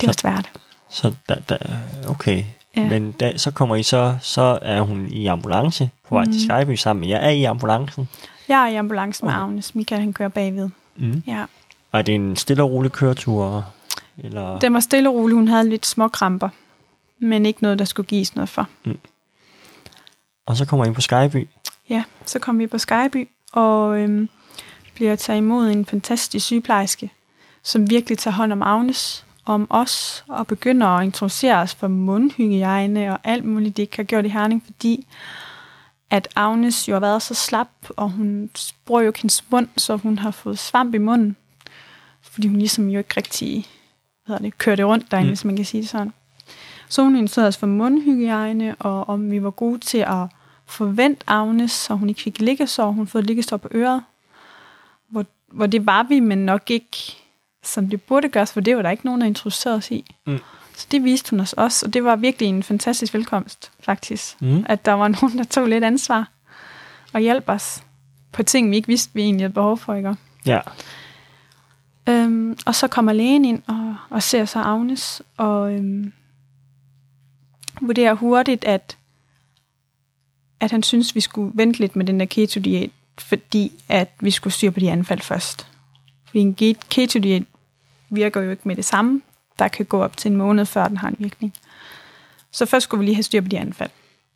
Det 0.00 0.06
var 0.06 0.12
Så- 0.12 0.18
svært. 0.20 0.50
Så 0.88 1.14
da, 1.28 1.34
da, 1.48 1.56
okay. 2.08 2.44
Ja. 2.76 2.88
Men 2.88 3.12
da, 3.12 3.36
så 3.36 3.50
kommer 3.50 3.76
I 3.76 3.82
så, 3.82 4.16
så 4.20 4.58
er 4.62 4.80
hun 4.80 5.08
i 5.08 5.26
ambulance 5.26 5.90
på 6.08 6.14
vej 6.14 6.24
mm. 6.24 6.32
til 6.32 6.40
Skyby 6.42 6.74
sammen 6.76 7.00
med 7.00 7.08
jer. 7.08 7.16
Er 7.18 7.30
I 7.30 7.44
ambulancen? 7.44 8.08
Jeg 8.48 8.62
er 8.62 8.66
i 8.68 8.74
ambulance 8.74 9.24
med 9.24 9.32
Okay. 9.32 9.42
Agnes. 9.42 9.74
Michael, 9.74 10.00
han 10.00 10.12
kører 10.12 10.28
bagved. 10.28 10.68
Mm. 10.96 11.22
Ja. 11.26 11.44
Og 11.92 11.98
er 11.98 12.02
det 12.02 12.14
en 12.14 12.36
stille 12.36 12.62
og 12.62 12.70
rolig 12.70 12.92
køretur? 12.92 13.64
Eller? 14.18 14.58
Den 14.58 14.74
var 14.74 14.80
stille 14.80 15.08
og 15.08 15.14
rolig. 15.14 15.34
Hun 15.34 15.48
havde 15.48 15.68
lidt 15.68 15.86
små 15.86 16.08
kramper. 16.08 16.48
Men 17.20 17.46
ikke 17.46 17.62
noget, 17.62 17.78
der 17.78 17.84
skulle 17.84 18.06
gives 18.06 18.34
noget 18.34 18.48
for. 18.48 18.68
Og 20.46 20.56
så 20.56 20.64
kommer 20.64 20.86
I 20.86 20.92
på 20.92 21.00
Skyby. 21.00 21.48
Ja, 21.88 22.04
så 22.26 22.38
kom 22.38 22.58
vi 22.58 22.66
på 22.66 22.78
Skyby, 22.78 23.28
og 23.52 23.98
øhm, 23.98 24.28
bliver 24.94 25.16
taget 25.16 25.38
imod 25.38 25.70
en 25.70 25.86
fantastisk 25.86 26.46
sygeplejerske, 26.46 27.10
som 27.62 27.90
virkelig 27.90 28.18
tager 28.18 28.34
hånd 28.34 28.52
om 28.52 28.62
Agnes, 28.62 29.26
om 29.44 29.66
os, 29.70 30.24
og 30.28 30.46
begynder 30.46 30.86
at 30.86 31.04
introducere 31.04 31.56
os 31.56 31.74
for 31.74 31.88
mundhygiejne 31.88 33.12
og 33.12 33.18
alt 33.24 33.44
muligt, 33.44 33.76
de 33.76 33.82
ikke 33.82 33.96
har 33.96 34.04
gjort 34.04 34.24
i 34.24 34.28
Herning, 34.28 34.62
fordi 34.64 35.06
at 36.10 36.28
Agnes 36.36 36.88
jo 36.88 36.92
har 36.92 37.00
været 37.00 37.22
så 37.22 37.34
slap, 37.34 37.68
og 37.96 38.10
hun 38.10 38.50
bruger 38.84 39.00
jo 39.00 39.08
ikke 39.08 39.22
hendes 39.22 39.50
mund, 39.50 39.68
så 39.76 39.96
hun 39.96 40.18
har 40.18 40.30
fået 40.30 40.58
svamp 40.58 40.94
i 40.94 40.98
munden, 40.98 41.36
fordi 42.22 42.48
hun 42.48 42.58
ligesom 42.58 42.88
jo 42.88 42.98
ikke 42.98 43.14
rigtig 43.16 43.66
hvad 44.26 44.38
det, 44.38 44.58
kørte 44.58 44.84
rundt 44.84 45.10
derinde, 45.10 45.24
mm. 45.24 45.28
Mm. 45.28 45.30
hvis 45.30 45.44
man 45.44 45.56
kan 45.56 45.64
sige 45.64 45.80
det 45.80 45.88
sådan. 45.88 46.12
Så 46.90 47.02
hun 47.02 47.16
introducerede 47.16 47.48
os 47.48 47.56
for 47.56 47.66
mundhygiejne, 47.66 48.74
og 48.78 49.08
om 49.08 49.30
vi 49.30 49.42
var 49.42 49.50
gode 49.50 49.78
til 49.78 49.98
at 49.98 50.26
forvente 50.66 51.24
Agnes, 51.26 51.72
så 51.72 51.94
hun 51.94 52.08
ikke 52.08 52.22
fik 52.22 52.40
liggesår. 52.40 52.90
Hun 52.90 53.06
fik 53.06 53.26
liggesår 53.26 53.56
på 53.56 53.68
øret. 53.74 54.02
Hvor, 55.08 55.26
hvor 55.52 55.66
det 55.66 55.86
var 55.86 56.02
vi, 56.02 56.20
men 56.20 56.38
nok 56.38 56.70
ikke, 56.70 57.16
som 57.62 57.90
det 57.90 58.02
burde 58.02 58.28
gøres, 58.28 58.52
for 58.52 58.60
det 58.60 58.76
var 58.76 58.82
der 58.82 58.90
ikke 58.90 59.06
nogen, 59.06 59.20
der 59.20 59.26
introducerede 59.26 59.76
os 59.76 59.90
i. 59.90 60.14
Mm. 60.26 60.38
Så 60.76 60.86
det 60.90 61.04
viste 61.04 61.30
hun 61.30 61.40
os 61.40 61.52
også, 61.52 61.86
og 61.86 61.94
det 61.94 62.04
var 62.04 62.16
virkelig 62.16 62.48
en 62.48 62.62
fantastisk 62.62 63.14
velkomst, 63.14 63.70
faktisk. 63.80 64.42
Mm. 64.42 64.64
At 64.68 64.84
der 64.84 64.92
var 64.92 65.08
nogen, 65.20 65.38
der 65.38 65.44
tog 65.44 65.68
lidt 65.68 65.84
ansvar 65.84 66.28
og 67.12 67.20
hjalp 67.20 67.44
os 67.48 67.82
på 68.32 68.42
ting, 68.42 68.70
vi 68.70 68.76
ikke 68.76 68.88
vidste, 68.88 69.10
vi 69.14 69.22
egentlig 69.22 69.44
havde 69.44 69.54
behov 69.54 69.78
for. 69.78 69.94
Ikke? 69.94 70.16
Ja. 70.46 70.60
Øhm, 72.08 72.56
og 72.66 72.74
så 72.74 72.88
kommer 72.88 73.12
lægen 73.12 73.44
ind 73.44 73.62
og, 73.66 73.96
og 74.10 74.22
ser 74.22 74.44
så 74.44 74.58
Agnes, 74.58 75.22
og 75.36 75.72
øhm, 75.74 76.12
vurderer 77.80 78.14
hurtigt, 78.14 78.64
at, 78.64 78.96
at 80.60 80.70
han 80.70 80.82
synes, 80.82 81.14
vi 81.14 81.20
skulle 81.20 81.52
vente 81.54 81.78
lidt 81.78 81.96
med 81.96 82.06
den 82.06 82.20
der 82.20 82.26
keto-diæt, 82.26 82.90
fordi 83.18 83.72
at 83.88 84.10
vi 84.20 84.30
skulle 84.30 84.52
styre 84.52 84.70
på 84.70 84.80
de 84.80 84.90
anfald 84.90 85.20
først. 85.20 85.66
Fordi 86.26 86.38
en 86.38 86.56
ge- 86.62 86.88
keto-diæt 86.88 87.42
virker 88.10 88.40
jo 88.40 88.50
ikke 88.50 88.68
med 88.68 88.76
det 88.76 88.84
samme. 88.84 89.22
Der 89.58 89.68
kan 89.68 89.86
gå 89.86 90.02
op 90.02 90.16
til 90.16 90.30
en 90.30 90.36
måned, 90.36 90.66
før 90.66 90.88
den 90.88 90.96
har 90.96 91.08
en 91.08 91.16
virkning. 91.18 91.54
Så 92.50 92.66
først 92.66 92.84
skulle 92.84 92.98
vi 92.98 93.04
lige 93.04 93.14
have 93.14 93.22
styr 93.22 93.40
på 93.40 93.48
de 93.48 93.58
anfald. 93.58 93.90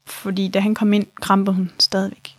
Fordi 0.07 0.49
da 0.49 0.61
han 0.61 0.75
kom 0.75 0.93
ind, 0.93 1.07
krampede 1.21 1.57
hun 1.57 1.71
stadigvæk. 1.79 2.37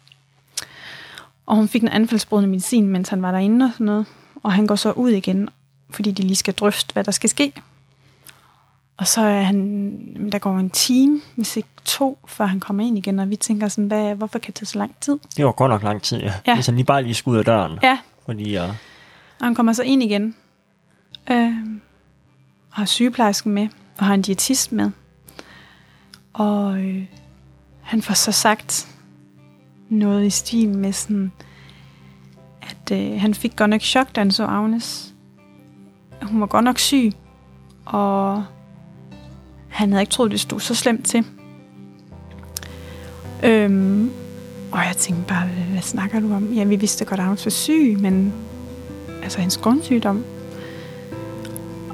Og 1.45 1.55
hun 1.55 1.67
fik 1.67 1.81
en 1.81 1.87
anfaldsbrydende 1.87 2.49
medicin, 2.49 2.87
mens 2.87 3.09
han 3.09 3.21
var 3.21 3.31
derinde 3.31 3.65
og 3.65 3.71
sådan 3.73 3.85
noget. 3.85 4.05
Og 4.43 4.53
han 4.53 4.67
går 4.67 4.75
så 4.75 4.91
ud 4.91 5.09
igen, 5.09 5.49
fordi 5.89 6.11
de 6.11 6.23
lige 6.23 6.35
skal 6.35 6.53
drøfte, 6.53 6.93
hvad 6.93 7.03
der 7.03 7.11
skal 7.11 7.29
ske. 7.29 7.53
Og 8.97 9.07
så 9.07 9.21
er 9.21 9.41
han, 9.41 10.31
der 10.31 10.39
går 10.39 10.57
en 10.57 10.69
time, 10.69 11.21
hvis 11.35 11.57
ikke 11.57 11.69
to, 11.85 12.19
før 12.27 12.45
han 12.45 12.59
kommer 12.59 12.83
ind 12.83 12.97
igen, 12.97 13.19
og 13.19 13.29
vi 13.29 13.35
tænker 13.35 13.67
sådan, 13.67 13.87
hvad, 13.87 14.15
hvorfor 14.15 14.39
kan 14.39 14.47
det 14.47 14.55
tage 14.55 14.65
så 14.65 14.77
lang 14.77 14.95
tid? 15.01 15.19
Det 15.37 15.45
var 15.45 15.51
godt 15.51 15.69
nok 15.69 15.83
lang 15.83 16.01
tid, 16.01 16.19
ja. 16.19 16.33
Ja. 16.47 16.55
Hvis 16.55 16.65
han 16.65 16.75
lige 16.75 16.85
bare 16.85 17.03
lige 17.03 17.13
skulle 17.13 17.33
ud 17.33 17.39
af 17.39 17.45
døren. 17.45 17.79
Ja, 17.83 17.97
Fordi, 18.25 18.57
uh, 18.57 18.63
og 19.39 19.45
han 19.45 19.55
kommer 19.55 19.73
så 19.73 19.83
ind 19.83 20.03
igen, 20.03 20.35
øh, 21.31 21.53
og 22.71 22.77
har 22.77 22.85
sygeplejersken 22.85 23.51
med, 23.53 23.67
og 23.97 24.05
har 24.05 24.13
en 24.13 24.21
diætist 24.21 24.71
med. 24.71 24.91
Og 26.33 26.79
øh, 26.79 27.03
han 27.81 28.01
får 28.01 28.13
så 28.13 28.31
sagt 28.31 28.87
noget 29.89 30.25
i 30.25 30.29
stil 30.29 30.69
med 30.69 30.91
sådan, 30.91 31.31
at 32.61 32.91
øh, 32.91 33.21
han 33.21 33.33
fik 33.33 33.55
godt 33.55 33.69
nok 33.69 33.81
chok, 33.81 34.15
da 34.15 34.21
han 34.21 34.31
så 34.31 34.45
Agnes. 34.45 35.13
Hun 36.21 36.41
var 36.41 36.47
godt 36.47 36.63
nok 36.63 36.79
syg, 36.79 37.11
og 37.85 38.45
han 39.75 39.91
havde 39.91 40.01
ikke 40.01 40.11
troet, 40.11 40.31
det 40.31 40.39
stod 40.39 40.59
så 40.59 40.75
slemt 40.75 41.05
til. 41.05 41.25
Øhm, 43.43 44.11
og 44.71 44.77
jeg 44.77 44.93
tænkte 44.97 45.23
bare, 45.27 45.47
hvad, 45.71 45.81
snakker 45.81 46.19
du 46.19 46.33
om? 46.33 46.53
Ja, 46.53 46.63
vi 46.63 46.75
vidste 46.75 47.05
godt, 47.05 47.19
at 47.19 47.25
han 47.25 47.37
var 47.45 47.49
syg, 47.49 47.97
men 47.99 48.33
altså 49.23 49.39
hans 49.39 49.57
grundsygdom. 49.57 50.23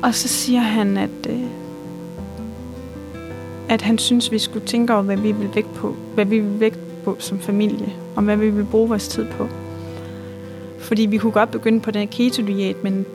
Og 0.04 0.15
så 0.15 0.28
siger 0.28 0.60
han, 0.60 0.98
at, 0.98 1.28
øh, 1.30 1.44
at 3.70 3.82
han 3.82 3.98
synes, 3.98 4.32
vi 4.32 4.39
skulle 4.39 4.65
tænke 4.65 4.94
over, 4.94 5.02
hvad 5.02 5.17
vi 5.17 5.32
vil 5.32 5.50
vægt 5.56 5.74
på, 5.74 5.96
hvad 6.13 6.26
vi 6.26 6.39
vil 6.39 6.60
vægt 6.60 7.04
på 7.04 7.15
som 7.20 7.39
familie, 7.39 7.94
og 8.15 8.24
hvad 8.24 8.38
vi 8.38 8.50
vil 8.50 8.65
bruge 8.65 8.89
vores 8.89 9.08
tid 9.08 9.26
på. 9.26 9.48
Fordi 10.80 11.06
vi 11.06 11.17
kunne 11.17 11.32
godt 11.32 11.52
begynde 11.52 11.80
på 11.80 11.91
den 11.91 12.08
keto-diæt, 12.08 12.84
men 12.84 13.06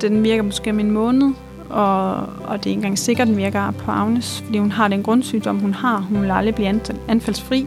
den 0.00 0.24
virker 0.24 0.42
måske 0.42 0.70
om 0.70 0.80
en 0.80 0.90
måned, 0.90 1.32
og, 1.70 2.16
og 2.20 2.58
det 2.58 2.66
er 2.66 2.70
ikke 2.70 2.70
engang 2.70 2.98
sikkert, 2.98 3.28
den 3.28 3.36
virker 3.36 3.70
på 3.70 3.90
Agnes, 3.90 4.42
fordi 4.46 4.58
hun 4.58 4.72
har 4.72 4.88
den 4.88 5.02
grundsygdom, 5.02 5.58
hun 5.58 5.74
har. 5.74 5.98
Hun 5.98 6.22
vil 6.22 6.30
aldrig 6.30 6.54
blive 6.54 6.80
anfaldsfri. 7.08 7.66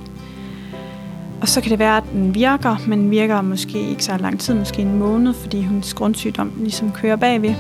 Og 1.42 1.48
så 1.48 1.62
kan 1.62 1.72
det 1.72 1.80
være, 1.80 1.98
at 1.98 2.04
den 2.14 2.36
virker, 2.36 2.76
men 2.88 3.12
virker 3.12 3.42
måske 3.42 3.90
ikke 3.90 4.04
så 4.04 4.18
lang 4.18 4.40
tid, 4.40 4.54
måske 4.54 4.82
en 4.82 5.00
måned, 5.00 5.34
fordi 5.34 5.62
hendes 5.62 5.94
grundsygdom 5.94 6.52
ligesom 6.58 6.92
kører 6.92 7.16
bagved. 7.16 7.56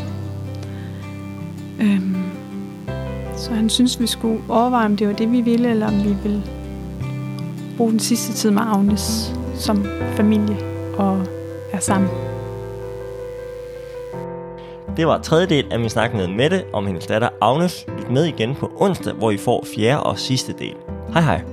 Øhm, 1.82 2.16
så 3.38 3.54
han 3.54 3.70
synes, 3.70 4.00
vi 4.00 4.08
skulle 4.08 4.42
overveje, 4.50 4.86
om 4.86 4.98
det 4.98 5.08
var 5.08 5.14
det, 5.14 5.32
vi 5.32 5.42
ville, 5.42 5.70
eller 5.70 5.88
om 5.88 6.04
vi 6.04 6.16
ville 6.24 6.44
bruge 7.78 7.92
den 7.92 8.00
sidste 8.00 8.34
tid 8.34 8.52
med 8.52 8.62
Agnes 8.62 9.36
som 9.56 9.86
familie 10.16 10.58
og 10.98 11.26
være 11.72 11.82
sammen. 11.82 12.31
Det 15.02 15.08
var 15.08 15.22
tredje 15.22 15.46
del 15.46 15.66
af 15.72 15.80
min 15.80 15.90
snak 15.90 16.14
med 16.14 16.28
Mette 16.28 16.64
om 16.74 16.88
hendes 16.88 17.08
datter 17.08 17.30
Agnes. 17.42 17.86
Lyt 17.98 18.12
med 18.12 18.26
igen 18.26 18.56
på 18.56 18.72
onsdag, 18.76 19.14
hvor 19.14 19.32
I 19.32 19.38
får 19.38 19.66
fjerde 19.76 20.04
og 20.04 20.20
sidste 20.20 20.54
del. 20.54 20.76
Hej 21.14 21.22
hej. 21.22 21.51